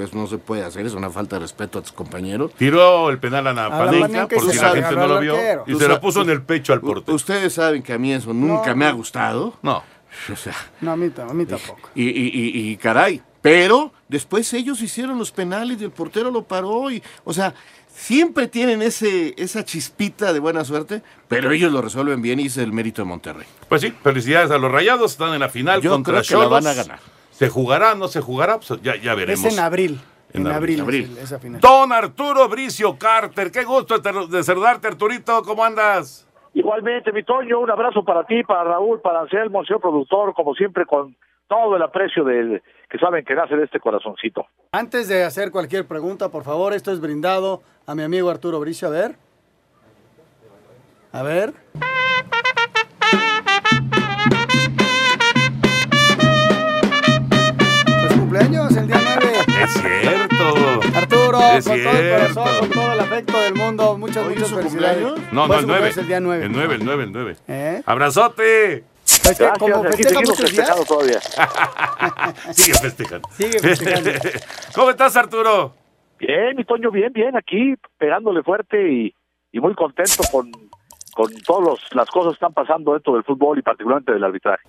[0.01, 2.51] eso no se puede hacer, es una falta de respeto a tus compañeros.
[2.57, 5.35] Tiró el penal a Napanenka, por si la gente no lo vio,
[5.67, 7.15] y se lo puso en el pecho al portero.
[7.15, 9.57] Ustedes saben que a mí eso nunca No, me ha gustado.
[9.61, 9.83] No.
[10.31, 11.89] O sea, No, a mí, a mí tampoco.
[11.95, 16.43] y, y- y- y caray, pero después ellos hicieron los penales y el portero lo
[16.43, 17.53] paró y, o sea,
[17.87, 22.57] siempre tienen ese, esa chispita de buena suerte, pero ellos lo resuelven bien y es
[22.57, 23.45] el mérito de Monterrey.
[23.69, 26.49] Pues sí, felicidades a los Rayados, están en la final Yo contra creo que la
[26.49, 26.99] van a ganar.
[27.41, 28.59] ¿Se jugará, no se jugará?
[28.59, 29.43] Pues ya, ya veremos.
[29.43, 29.99] Es en abril.
[30.31, 30.79] En En, abril.
[30.79, 31.17] abril, Abril.
[31.17, 31.59] es esa final.
[31.59, 36.27] Don Arturo Bricio Carter, qué gusto de saludarte, Arturito, ¿cómo andas?
[36.53, 40.85] Igualmente, mi Toño, un abrazo para ti, para Raúl, para Anselmo, señor productor, como siempre,
[40.85, 41.15] con
[41.47, 44.45] todo el aprecio de, que saben que nace de este corazoncito.
[44.71, 48.87] Antes de hacer cualquier pregunta, por favor, esto es brindado a mi amigo Arturo Bricio.
[48.87, 49.15] A ver.
[51.11, 51.53] A ver.
[59.63, 60.79] Es cierto.
[60.95, 62.33] Arturo, Es con todo el cierto.
[62.35, 65.03] corazón, con todo el afecto del mundo, muchas, muchas felicidades.
[65.31, 65.93] No, no, el su 9.
[65.93, 66.45] cumpleaños el día 9.
[66.45, 67.35] El 9, el 9, el 9.
[67.47, 67.81] ¿Eh?
[67.85, 68.83] ¡Abrazote!
[69.23, 71.19] Pues que como festeja muchos días, todavía.
[72.51, 73.29] Sigue festejando.
[73.33, 74.11] Sigue festejando.
[74.75, 75.75] ¿Cómo estás, Arturo?
[76.19, 79.13] Bien, mi Toño, bien, bien, aquí pegándole fuerte y,
[79.51, 80.51] y muy contento con,
[81.13, 84.63] con todas las cosas que están pasando dentro del fútbol y particularmente del arbitraje.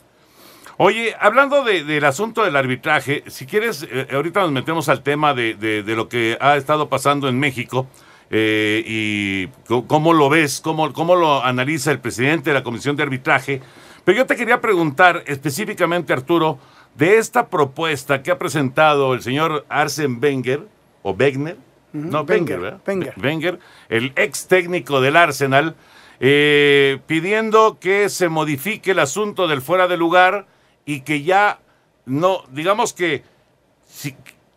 [0.85, 5.33] Oye, hablando de- del asunto del arbitraje, si quieres, eh, ahorita nos metemos al tema
[5.33, 7.87] de, de- de lo que ha estado pasando en México
[8.33, 9.47] eh, y
[9.87, 13.61] cómo lo ves, cómo, cómo lo analiza el presidente de la Comisión de Arbitraje.
[14.05, 16.59] Pero yo te quería preguntar específicamente, Arturo,
[16.97, 20.67] de esta propuesta que ha presentado el señor Arsen Wenger,
[21.03, 21.59] o Wegener,
[21.95, 22.81] Ujú, no, Wenger, Wenger, ¿verdad?
[22.89, 23.15] Wenger.
[23.23, 25.77] Wenger, el ex técnico del Arsenal,
[26.19, 30.47] eh, pidiendo que se modifique el asunto del fuera de lugar
[30.85, 31.59] y que ya
[32.07, 33.23] no, digamos que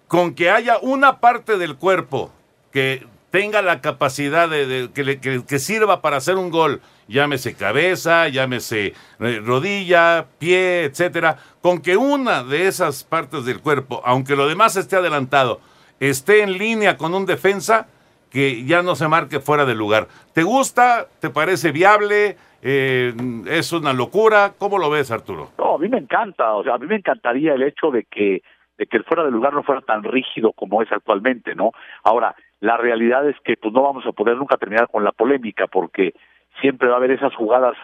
[0.07, 2.31] con que haya una parte del cuerpo
[2.71, 8.29] que tenga la capacidad de, que, le- que sirva para hacer un gol, llámese cabeza,
[8.29, 14.47] llámese eh, rodilla, pie, etcétera, con que una de esas partes del cuerpo, aunque lo
[14.47, 15.59] demás esté adelantado,
[15.99, 17.87] esté en línea con un defensa,
[18.29, 20.07] que ya no se marque fuera de lugar.
[20.33, 21.07] ¿Te gusta?
[21.19, 22.37] ¿Te parece viable?
[22.67, 23.13] Eh,
[23.45, 24.53] ¿Es una locura?
[24.57, 25.49] ¿Cómo lo ves, Arturo?
[25.59, 28.41] No, a mí me encanta, o sea, a mí me encantaría el hecho de que
[28.79, 31.73] de que el fuera de lugar no fuera tan rígido como es actualmente, ¿no?
[32.03, 35.67] Ahora, la realidad es que pues no vamos a poder nunca terminar con la polémica
[35.67, 36.15] porque
[36.59, 37.77] siempre va a haber esas jugadas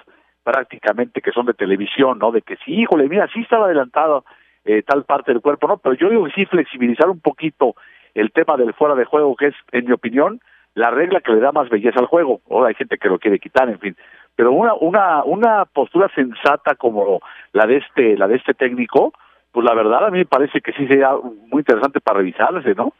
[0.43, 2.31] prácticamente que son de televisión, ¿no?
[2.31, 4.25] De que sí, híjole, mira, sí estaba adelantado
[4.65, 5.77] eh, tal parte del cuerpo, ¿no?
[5.77, 7.75] Pero yo digo que sí flexibilizar un poquito
[8.15, 10.41] el tema del fuera de juego, que es, en mi opinión,
[10.73, 12.41] la regla que le da más belleza al juego.
[12.49, 13.95] Ahora hay gente que lo quiere quitar, en fin.
[14.35, 17.19] Pero una, una, una postura sensata como
[17.53, 19.13] la de este, la de este técnico,
[19.51, 22.93] pues la verdad a mí me parece que sí sería muy interesante para revisarse, ¿no?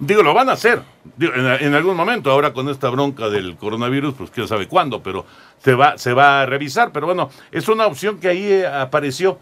[0.00, 0.78] Digo, lo van a hacer
[1.18, 2.30] en algún momento.
[2.30, 5.24] Ahora con esta bronca del coronavirus, pues quién sabe cuándo, pero
[5.58, 6.92] se va, se va a revisar.
[6.92, 9.40] Pero bueno, es una opción que ahí eh, apareció.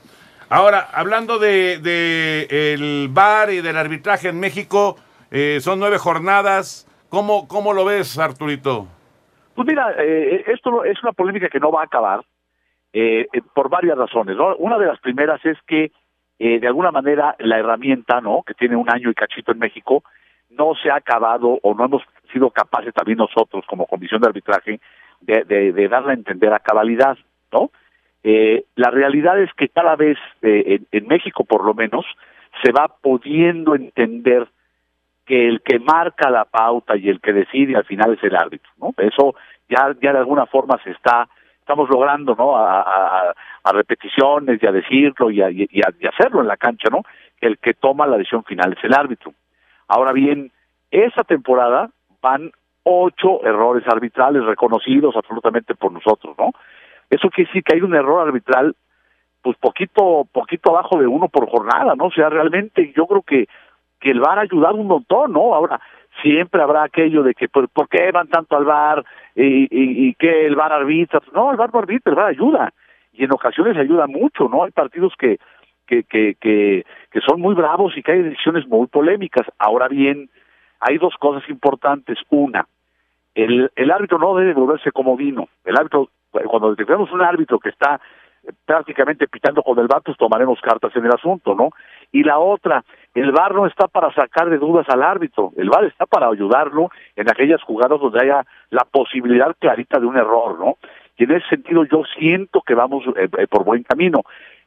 [0.49, 4.97] Ahora, hablando de, de el VAR y del arbitraje en México,
[5.31, 6.89] eh, son nueve jornadas.
[7.11, 8.87] ¿Cómo, ¿Cómo lo ves, Arturito?
[9.57, 12.21] Pues mira, eh, esto es una polémica que no va a acabar
[12.93, 14.37] eh, eh, por varias razones.
[14.37, 14.55] ¿no?
[14.57, 15.91] Una de las primeras es que
[16.39, 18.43] eh, de alguna manera la herramienta, ¿no?
[18.47, 20.05] Que tiene un año y cachito en México,
[20.51, 24.81] no se ha acabado o no hemos sido capaces también nosotros como comisión de arbitraje
[25.23, 27.17] de, de, de darla a entender a cabalidad,
[27.51, 27.71] ¿no?
[28.23, 32.05] Eh, la realidad es que cada vez eh, en, en México por lo menos
[32.63, 34.47] se va pudiendo entender
[35.27, 38.71] que el que marca la pauta y el que decide al final es el árbitro,
[38.79, 38.95] ¿no?
[38.97, 39.35] Eso
[39.69, 41.29] ya ya de alguna forma se está
[41.67, 42.57] estamos logrando, ¿no?
[42.57, 43.35] A,
[43.73, 45.49] repeticiones y a decirlo y a,
[46.09, 47.03] hacerlo en la cancha, ¿no?
[47.41, 49.33] El que toma la decisión final es el árbitro.
[49.89, 50.53] Ahora bien,
[50.93, 51.91] esa temporada
[52.23, 52.53] van
[52.85, 56.53] ocho errores arbitrales reconocidos absolutamente por nosotros, ¿no?
[57.11, 58.77] Eso quiere decir que hay un error arbitral,
[59.43, 62.07] pues poquito, poquito abajo de uno por jornada, ¿no?
[62.07, 63.49] O sea, realmente yo creo que,
[64.07, 65.53] que el VAR ha ayudado un montón, ¿no?
[65.53, 65.81] Ahora,
[66.23, 70.47] siempre habrá aquello de que, ¿por, por qué van tanto al VAR y, y, que
[70.47, 71.21] el VAR arbitra?
[71.35, 72.73] No, el VAR no arbitra, el VAR ayuda.
[73.15, 74.63] Y en ocasiones ayuda mucho, ¿no?
[74.63, 75.39] Hay partidos que,
[75.89, 79.45] que, que, que, que son muy bravos y que hay decisiones muy polémicas.
[79.59, 80.31] Ahora bien,
[80.79, 82.17] hay dos cosas importantes.
[82.31, 82.65] Una,
[83.35, 85.49] el, el árbitro no debe volverse como vino.
[85.65, 88.01] El árbitro, cuando detectamos un árbitro que está
[88.45, 91.71] eh, prácticamente pitando con el VAR, pues tomaremos cartas en el asunto, ¿no?
[92.13, 92.85] Y la otra,
[93.21, 96.91] el VAR no está para sacar de dudas al árbitro, el VAR está para ayudarlo
[97.17, 100.77] en aquellas jugadas donde haya la posibilidad clarita de un error, ¿no?
[101.17, 104.21] Y en ese sentido yo siento que vamos eh, eh, por buen camino.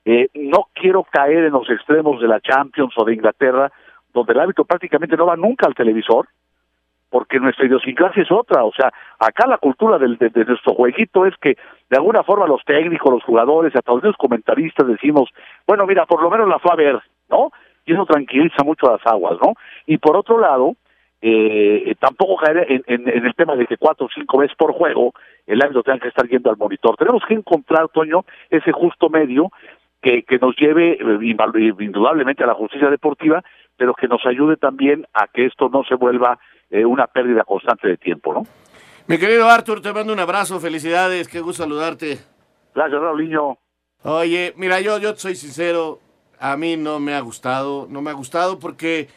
[0.03, 3.71] Eh, no quiero caer en los extremos de la Champions o de Inglaterra,
[4.13, 6.27] donde el árbitro prácticamente no va nunca al televisor,
[7.11, 8.63] porque nuestra idiosincrasia es otra.
[8.63, 11.55] O sea, acá la cultura del, de, de nuestro jueguito es que
[11.89, 15.29] de alguna forma los técnicos, los jugadores, hasta los comentaristas decimos,
[15.67, 17.51] bueno, mira, por lo menos la fue a ver, ¿no?
[17.89, 19.53] Y eso tranquiliza mucho las aguas, ¿no?
[19.87, 20.75] Y por otro lado,
[21.21, 24.73] eh, tampoco caer en, en- en el tema de que cuatro o cinco veces por
[24.73, 25.13] juego
[25.47, 26.95] el árbitro tenga que estar yendo al monitor.
[26.97, 29.49] Tenemos que encontrar, Toño, ese justo medio
[30.01, 33.43] que, que nos lleve eh, invalu- indudablemente a la justicia deportiva,
[33.75, 36.37] pero que nos ayude también a que esto no se vuelva
[36.69, 38.43] eh, una pérdida constante de tiempo, ¿no?
[39.07, 42.19] Mi querido Arthur, te mando un abrazo, felicidades, qué gusto saludarte.
[42.75, 43.57] Gracias, Raulinho.
[44.03, 45.99] Oye, mira, yo, yo soy sincero,
[46.39, 49.09] a mí no me ha gustado, no me ha gustado porque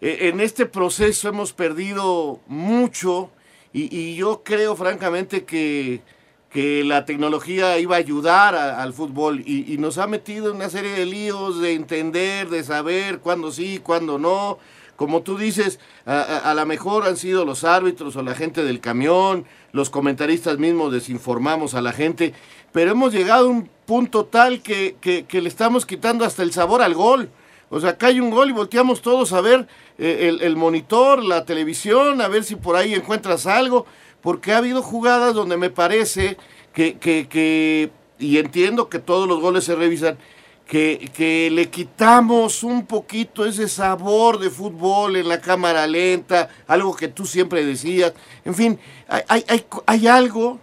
[0.00, 3.30] eh, en este proceso hemos perdido mucho
[3.72, 6.00] y, yo creo francamente que,
[6.48, 10.70] que, la tecnología iba a ayudar a, al fútbol y, nos ha metido en una
[10.70, 14.58] serie de líos de entender, de saber cuándo sí, cuándo no.
[14.94, 18.78] Como tú dices, a, a lo mejor han sido los árbitros o la gente del
[18.78, 22.32] camión, los comentaristas mismos desinformamos a la gente,
[22.74, 26.82] pero hemos llegado a un punto tal que, que, le estamos quitando hasta el sabor
[26.82, 27.30] al gol.
[27.70, 31.22] O sea, acá hay un gol y volteamos todos a ver eh, el, el, monitor,
[31.22, 33.86] la televisión, a ver si por ahí encuentras algo,
[34.20, 36.36] porque ha habido jugadas donde me parece
[36.72, 40.18] que, que, que y entiendo que todos los goles se revisan,
[40.66, 46.96] que, que, le quitamos un poquito ese sabor de fútbol en la cámara lenta, algo
[46.96, 48.14] que tú siempre decías.
[48.44, 50.58] En fin, hay, hay, hay algo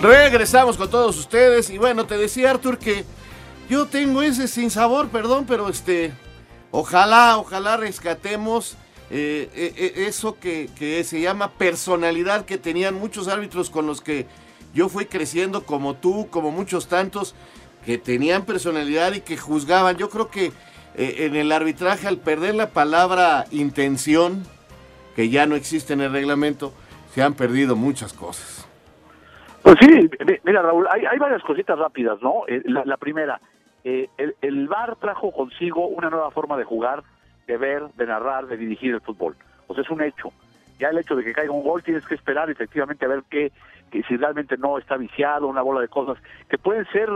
[0.00, 3.04] Regresamos con todos ustedes y bueno, te decía Arthur que
[3.68, 6.12] yo tengo ese sin sabor, perdón, pero este,
[6.70, 8.76] ojalá, ojalá rescatemos
[9.10, 14.26] eh, eh, eso que, que, se llama personalidad que tenían muchos árbitros con los que
[14.74, 17.34] yo fui creciendo, como tú, como muchos tantos,
[17.84, 19.96] que tenían personalidad y que juzgaban.
[19.96, 20.52] Yo creo que
[20.94, 24.46] eh, en el arbitraje, al perder la palabra intención,
[25.18, 26.72] que ya no existe en el reglamento,
[27.08, 28.68] se han perdido muchas cosas.
[29.64, 30.08] Pues sí,
[30.44, 32.44] mira Raúl, hay, hay varias cositas rápidas, ¿no?
[32.46, 33.40] Eh, la, primera,
[33.82, 37.02] eh, el, el VAR trajo consigo una nueva forma de jugar,
[37.48, 39.34] de ver, de narrar, de dirigir el fútbol.
[39.66, 40.30] O sea, es un hecho.
[40.78, 43.50] Ya el hecho de que caiga un gol tienes que esperar efectivamente a ver qué,
[43.90, 46.16] que si realmente no está viciado, una bola de cosas
[46.48, 47.10] que pueden ser,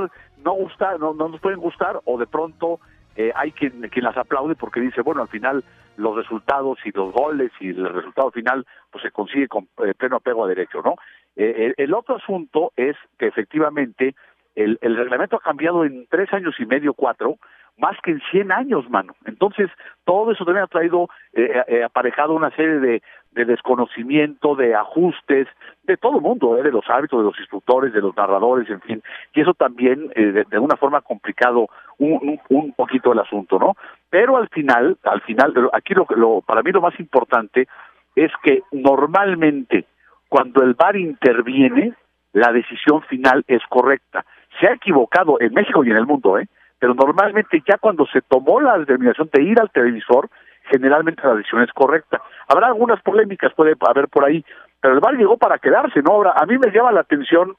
[0.45, 2.81] no gustar, no, no nos pueden gustar, o de pronto
[3.17, 5.65] eh, hay quien, quien las aplaude porque dice, bueno, al final
[5.97, 10.17] los resultados y los goles y el resultado final pues se consigue con eh, pleno
[10.17, 10.95] apego a derecho, ¿no?
[11.37, 14.15] Eh, el, el, otro asunto es que efectivamente
[14.55, 17.37] el, el, reglamento ha cambiado en tres años y medio, cuatro,
[17.79, 19.15] más que en 100 años, mano.
[19.25, 19.71] Entonces,
[20.05, 23.03] todo eso también ha traído eh, eh, aparejado una serie de,
[23.33, 25.49] de, desconocimiento, de ajustes,
[25.85, 28.81] de todo el mundo, eh, de los árbitros, de los instructores, de los narradores, en
[28.81, 29.03] fin.
[29.35, 31.69] Y eso también, de, de, alguna forma, complicado
[31.99, 33.77] un, un, un, poquito el asunto, ¿no?
[34.11, 37.67] Pero al final, al final, aquí lo, lo, para mí lo más importante
[38.15, 39.87] es que normalmente
[40.29, 41.93] cuando el VAR interviene,
[42.33, 44.25] la decisión final es correcta.
[44.59, 46.49] Se ha equivocado en México y en el mundo, ¿eh?
[46.79, 50.31] pero normalmente ya cuando se tomó la determinación de ir al televisor,
[50.73, 52.23] generalmente la decisión es correcta.
[52.49, 54.45] Habrá algunas polémicas, puede haber por ahí,
[54.81, 56.13] pero el VAR llegó para quedarse, ¿no?
[56.13, 57.57] Ahora, a mí me llama la atención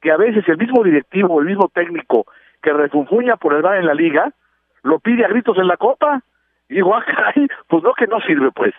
[0.00, 2.26] que a veces el mismo directivo, el mismo técnico
[2.62, 4.32] que refunfuña por el VAR en la liga,
[4.82, 6.22] lo pide a gritos en la copa.
[6.68, 8.72] Y digo, ah, caray, pues no que no sirve, pues.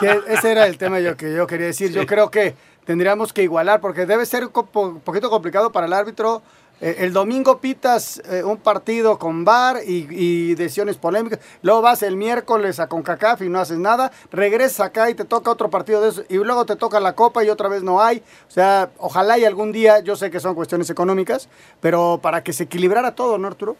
[0.00, 1.92] Sí, ese era el tema yo que yo quería decir.
[1.92, 2.54] Yo creo que
[2.86, 6.40] tendríamos que igualar, porque debe ser un poquito complicado para el árbitro
[6.80, 11.40] el domingo pitas eh, un partido con VAR y, decisiones polémicas.
[11.62, 14.10] Luego vas el miércoles a CONCACAF y no haces nada.
[14.30, 16.22] Regresas acá y te toca otro partido de eso.
[16.28, 18.18] Y luego te toca la Copa y otra vez no hay.
[18.18, 21.48] O sea, ojalá y algún día, yo sé que son cuestiones económicas,
[21.80, 23.76] pero para que se equilibrara todo, ¿no, Arturo?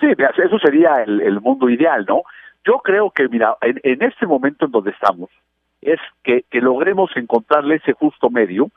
[0.00, 0.06] Sí,
[0.44, 2.22] eso sería el, mundo ideal, ¿no?
[2.64, 5.30] Yo creo que, mira, en, en este momento en donde estamos,
[5.80, 8.70] es que logremos encontrarle ese justo medio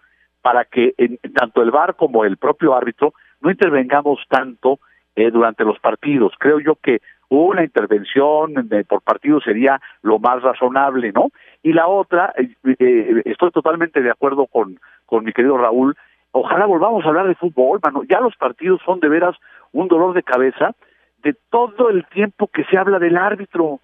[0.45, 4.77] para que en, tanto el VAR como el propio árbitro no intervengamos tanto
[5.15, 6.33] eh, durante los partidos.
[6.37, 8.53] Creo yo que una intervención
[8.87, 11.29] por partido sería lo más razonable, ¿no?
[11.63, 15.97] Y la otra, eh, eh, estoy totalmente de acuerdo con, con mi querido Raúl,
[16.29, 18.03] ojalá volvamos a hablar de fútbol, mano.
[18.07, 19.35] Ya los partidos son de veras
[19.71, 20.75] un dolor de cabeza
[21.23, 23.79] de todo el tiempo que se habla del árbitro.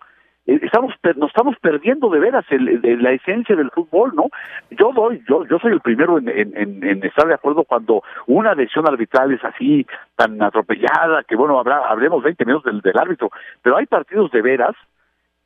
[0.52, 4.26] Eh, estamos nos estamos perdiendo de veras el, la esencia del fútbol no
[4.72, 8.86] yo doy yo yo soy el primero en, en, estar de acuerdo cuando una decisión
[8.88, 9.86] arbitral es así
[10.16, 13.32] tan atropellada que bueno habrá hablemos 20 minutos del, árbitro
[13.62, 14.76] pero hay partidos de veras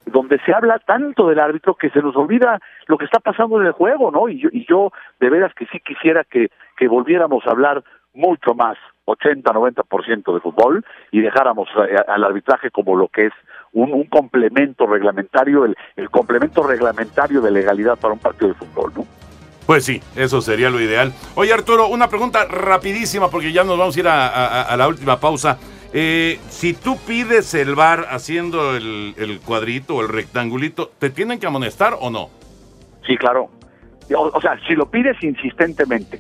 [0.08, 3.66] donde se habla tanto del árbitro que se nos olvida lo que está pasando en
[3.66, 4.30] el juego, ¿no?
[4.30, 6.50] Y yo, y yo de veras que sí quisiera que,
[6.88, 7.84] volviéramos a hablar
[8.14, 8.78] mucho más,
[9.08, 11.68] 80-90% de fútbol, y dejáramos
[12.08, 13.34] al arbitraje como lo que es
[13.76, 19.06] un, complemento reglamentario, el, el, complemento reglamentario de legalidad para un partido de fútbol, ¿no?
[19.66, 21.12] Pues sí, eso sería lo ideal.
[21.36, 25.58] Oye Arturo, una pregunta rapidísima porque ya nos vamos a ir a, la última pausa.
[25.92, 31.40] Eh, si tú pides el bar haciendo el, el, cuadrito o el rectangulito, ¿te tienen
[31.40, 32.30] que amonestar o no?
[33.08, 33.50] Sí, claro.
[34.14, 36.20] o sea, si lo pides insistentemente,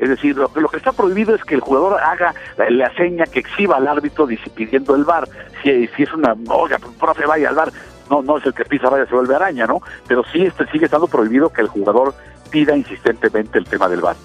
[0.00, 3.76] es decir, lo, que está prohibido es que el jugador haga la, seña que exhiba
[3.76, 5.28] al árbitro pidiendo el bar.
[5.62, 7.70] Si, si es una, oiga, profe, vaya al bar,
[8.08, 9.82] no, no es el que pisa, vaya, se vuelve araña, ¿no?
[10.08, 12.14] Pero sí este, sigue estando prohibido que el jugador
[12.50, 14.16] pida insistentemente el tema del bar.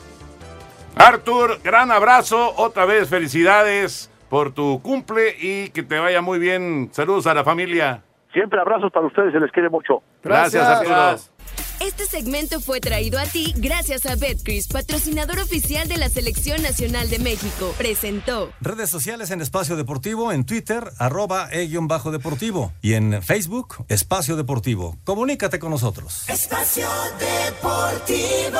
[0.96, 6.90] Artur, gran abrazo, otra vez felicidades por tu cumple y que te vaya muy bien.
[6.94, 8.02] Saludos a la familia.
[8.32, 10.02] Siempre abrazos para ustedes, se les quiere mucho.
[10.24, 11.35] Gracias, Arturo.
[11.80, 17.10] Este segmento fue traído a ti gracias a Betcris, patrocinador oficial de la Selección Nacional
[17.10, 17.74] de México.
[17.78, 18.52] Presentó.
[18.62, 22.72] Redes sociales en Espacio Deportivo, en Twitter, arroba e-bajo deportivo.
[22.82, 24.98] Y en Facebook, Espacio Deportivo.
[25.04, 26.30] Comunícate con nosotros.
[26.30, 26.88] Espacio
[27.20, 28.60] Deportivo.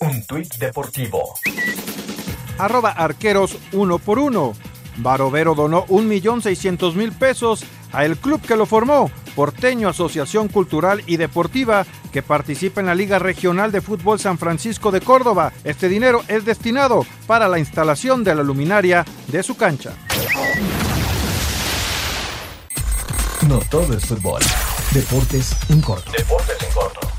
[0.00, 1.34] Un tuit deportivo.
[2.58, 4.54] Arroba arqueros uno por uno.
[4.98, 7.64] Barovero donó un millón seiscientos mil pesos
[7.96, 12.94] a el club que lo formó, Porteño Asociación Cultural y Deportiva, que participa en la
[12.94, 15.50] Liga Regional de Fútbol San Francisco de Córdoba.
[15.64, 19.92] Este dinero es destinado para la instalación de la luminaria de su cancha.
[23.48, 24.42] No todo es fútbol.
[24.92, 26.12] Deportes en corto.
[26.12, 27.15] Deportes en corto.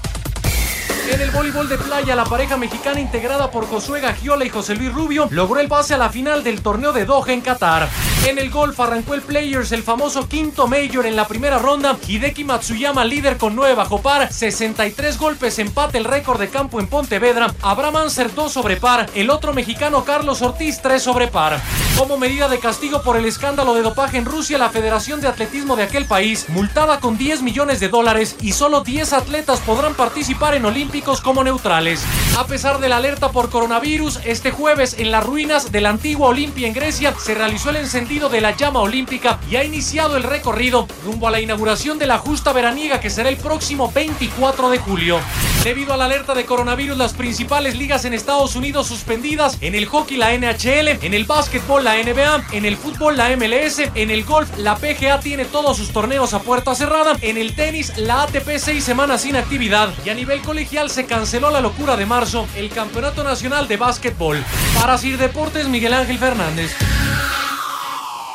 [1.10, 4.94] En el voleibol de playa, la pareja mexicana integrada por Josué Gagiola y José Luis
[4.94, 7.88] Rubio logró el pase a la final del torneo de Doha en Qatar.
[8.26, 11.96] En el golf arrancó el Players, el famoso quinto Major en la primera ronda.
[12.06, 16.88] Hideki Matsuyama líder con 9 bajo par, 63 golpes, empate el récord de campo en
[16.88, 17.54] Pontevedra.
[17.62, 21.62] Abraham Anser 2 sobre par, el otro mexicano Carlos Ortiz 3 sobre par.
[21.98, 25.78] Como medida de castigo por el escándalo de dopaje en Rusia, la Federación de Atletismo
[25.78, 30.54] de aquel país, multada con 10 millones de dólares y solo 10 atletas podrán participar
[30.54, 30.66] en
[31.02, 32.04] Como neutrales.
[32.38, 36.30] A pesar de la alerta por coronavirus, este jueves en las ruinas de la antigua
[36.30, 40.24] Olimpia en Grecia se realizó el encendido de la llama olímpica y ha iniciado el
[40.24, 44.80] recorrido rumbo a la inauguración de la justa veraniega que será el próximo 24 de
[44.80, 45.20] julio.
[45.64, 49.86] Debido a la alerta de coronavirus, las principales ligas en Estados Unidos suspendidas, en el
[49.86, 54.24] hockey la NHL, en el básquetbol la NBA, en el fútbol la MLS, en el
[54.24, 58.58] golf la PGA tiene todos sus torneos a puerta cerrada, en el tenis la ATP
[58.58, 62.70] seis semanas sin actividad y a nivel colegial se canceló la locura de marzo, el
[62.70, 64.44] Campeonato Nacional de Básquetbol.
[64.80, 66.76] Para Sir Deportes, Miguel Ángel Fernández.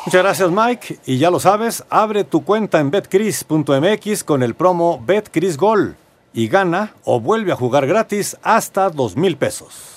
[0.05, 5.01] Muchas gracias Mike y ya lo sabes, abre tu cuenta en betcris.mx con el promo
[5.05, 5.95] BetCrisGol
[6.33, 9.93] y gana o vuelve a jugar gratis hasta dos mil pesos.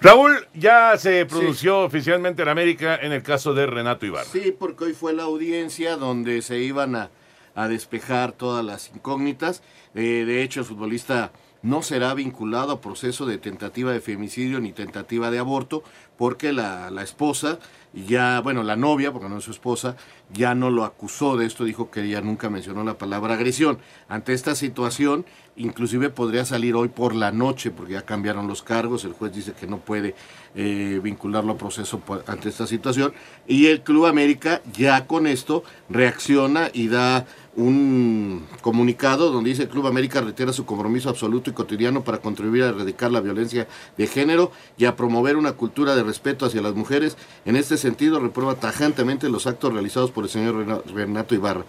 [0.00, 4.24] Raúl, ya se pronunció oficialmente en América en el caso de Renato Ibarra.
[4.24, 7.10] Sí, porque hoy fue la audiencia donde se iban a,
[7.54, 9.62] a despejar todas las incógnitas.
[9.94, 11.32] Eh, de hecho, el futbolista
[11.62, 15.84] no será vinculado a proceso de tentativa de femicidio ni tentativa de aborto,
[16.22, 17.58] porque la, la esposa
[17.92, 19.96] ya, bueno, la novia, porque no es su esposa,
[20.32, 23.78] ya no lo acusó de esto, dijo que ella nunca mencionó la palabra agresión.
[24.08, 29.04] Ante esta situación, inclusive podría salir hoy por la noche, porque ya cambiaron los cargos,
[29.04, 30.14] el juez dice que no puede
[30.54, 33.12] eh, vincularlo a proceso ante esta situación,
[33.46, 39.68] y el Club América ya con esto reacciona y da un comunicado donde dice el
[39.68, 43.68] Club América reitera su compromiso absoluto y cotidiano para contribuir a erradicar la violencia
[43.98, 47.16] de género y a promover una cultura de respeto hacia las mujeres.
[47.46, 51.64] En este sentido, reprueba tajantemente los actos realizados por el señor Renato Ibarra.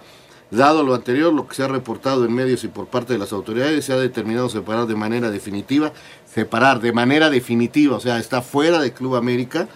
[0.52, 3.32] Dado lo anterior, lo que se ha reportado en medios y por parte de las
[3.32, 5.94] autoridades, se ha determinado separar de manera definitiva,
[6.32, 9.68] separar de manera definitiva, o sea, está fuera del Club América,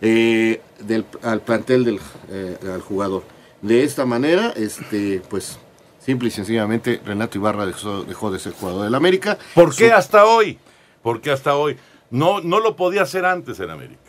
[0.00, 2.00] eh, del, al plantel del
[2.30, 3.22] eh, al jugador.
[3.62, 5.58] De esta manera, este, pues,
[6.04, 9.38] simple y sencillamente, Renato Ibarra dejó, de ser jugador del América.
[9.54, 10.58] ¿Por qué hasta hoy?
[11.02, 11.76] ¿Por qué hasta hoy?
[12.10, 14.03] No, no lo podía hacer antes en América.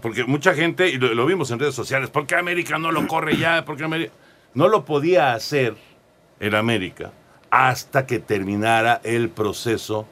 [0.00, 3.06] Porque mucha gente, y lo, lo vimos en redes sociales, ¿por qué América no lo
[3.08, 3.64] corre ya?
[3.64, 4.12] ¿Por qué América?
[4.54, 5.74] No lo podía hacer
[6.38, 7.12] el América
[7.50, 10.06] hasta que terminara el proceso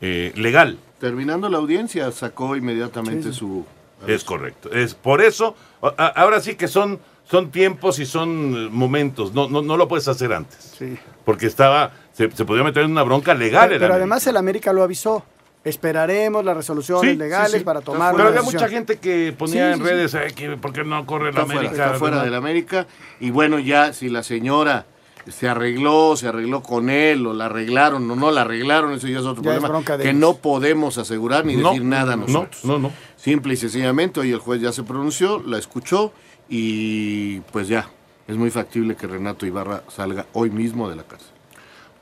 [0.00, 0.78] eh, legal.
[1.00, 3.64] Terminando la audiencia, sacó inmediatamente su...
[4.06, 4.70] Es correcto.
[4.72, 9.32] Es por eso, a- ahora sí que son, son tiempos y son momentos.
[9.34, 10.74] No, no, no lo puedes hacer antes.
[10.78, 10.96] Sí.
[11.24, 13.64] Porque estaba, se, se podía meter en una bronca legal.
[13.64, 15.24] Pero, el pero además el América lo avisó.
[15.68, 17.64] Esperaremos las resoluciones Sí, legales sí, sí.
[17.64, 20.72] para tomar Pero había mucha gente que ponía Sí, en sí, redes, "Ay, que ¿por
[20.72, 21.84] qué no corre la Está fuera, América?
[21.86, 22.24] está fuera ¿verdad?
[22.24, 22.86] del América.
[23.20, 24.86] Y bueno, ya si la señora
[25.28, 29.18] se arregló, se arregló con él, o la arreglaron o no la arreglaron, eso ya
[29.18, 29.80] es otro Ya problema.
[29.80, 30.20] de que ellos.
[30.20, 32.64] no podemos asegurar ni No, decir nada no, nosotros.
[32.64, 32.92] no, no.
[33.16, 36.12] Simple y sencillamente, hoy el juez ya se pronunció, la escuchó
[36.48, 37.90] y pues ya,
[38.28, 41.30] es muy factible que Renato Ibarra salga hoy mismo de la cárcel.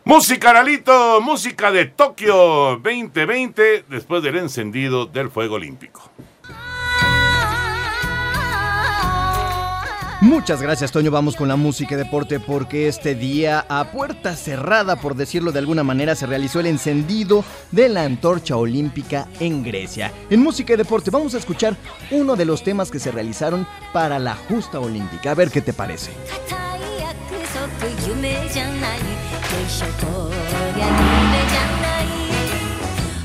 [0.07, 6.11] Música, Lalito, música de Tokio 2020, después del encendido del fuego olímpico.
[10.21, 11.11] Muchas gracias, Toño.
[11.11, 15.61] Vamos con la música y deporte porque este día, a puerta cerrada, por decirlo de
[15.61, 20.13] alguna manera, se realizó el encendido de la antorcha olímpica en Grecia.
[20.29, 21.77] En música y deporte vamos a escuchar
[22.11, 25.31] uno de los temas que se realizaron para la justa olímpica.
[25.31, 26.11] A ver qué te parece.
[29.54, 32.06] 約束夢じゃないでしょこりゃ夢じゃない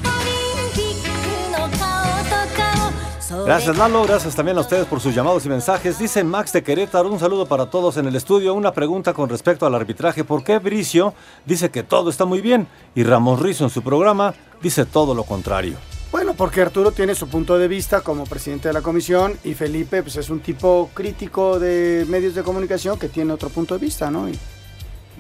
[0.05, 0.31] オリ
[0.69, 1.81] ンピックの顔
[2.25, 5.99] と顔それ Gracias Lalo, gracias también a ustedes por sus llamados y mensajes.
[5.99, 8.55] Dice Max de Querétaro, un saludo para todos en el estudio.
[8.55, 10.25] Una pregunta con respecto al arbitraje.
[10.25, 14.35] ¿Por qué Bricio dice que todo está muy bien y Ramos Rizo en su programa
[14.63, 15.77] dice todo lo contrario?
[16.13, 20.03] Bueno, porque Arturo tiene su punto de vista como presidente de la comisión y Felipe
[20.03, 24.11] pues, es un tipo crítico de medios de comunicación que tiene otro punto de vista,
[24.13, 24.29] ¿no?
[24.29, 24.39] Y-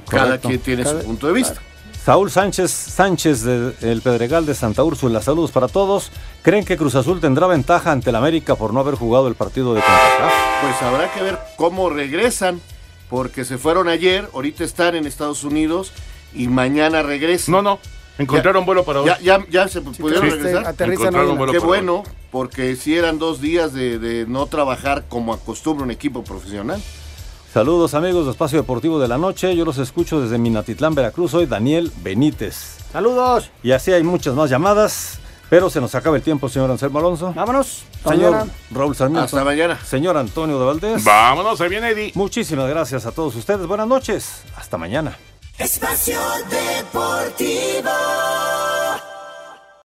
[0.07, 0.47] Cada Correcto.
[0.49, 1.61] quien tiene Cada- su punto de vista.
[2.03, 6.11] Saúl Sánchez Sánchez del Pedregal de Santa Úrsula, saludos para todos.
[6.41, 9.73] ¿Creen que Cruz Azul tendrá ventaja ante el América por no haber jugado el partido
[9.75, 10.33] de CONCACAF?
[10.61, 12.61] Pues habrá que ver cómo regresan,
[13.09, 15.91] porque se fueron ayer, ahorita están en Estados Unidos
[16.33, 17.51] y mañana regresan.
[17.51, 17.79] No, no,
[18.17, 19.07] encontraron vuelo para hoy.
[19.07, 20.67] Ya, ya, ya se pudieron este, regresar.
[20.67, 25.03] aterrizan Encontraron vuelo Qué para bueno, porque si eran dos días de, de no trabajar
[25.09, 26.81] como acostumbra un equipo profesional.
[27.53, 31.47] Saludos amigos de Espacio Deportivo de la Noche, yo los escucho desde Minatitlán, Veracruz, soy
[31.47, 32.77] Daniel Benítez.
[32.91, 33.49] Saludos.
[33.63, 35.19] Y así hay muchas más llamadas,
[35.49, 37.33] pero se nos acaba el tiempo, señor Anselmo Alonso.
[37.33, 37.85] Vámonos.
[38.07, 38.51] Señor Mañana.
[38.69, 39.25] Raúl Sarmiento.
[39.25, 39.79] Hasta mañana.
[39.83, 41.03] Señor Antonio de Valdés.
[41.03, 42.11] Vámonos, ahí viene Eddie.
[42.13, 43.65] Muchísimas gracias a todos ustedes.
[43.65, 44.43] Buenas noches.
[44.55, 45.17] Hasta mañana.
[45.57, 46.19] Espacio
[46.51, 47.89] Deportivo.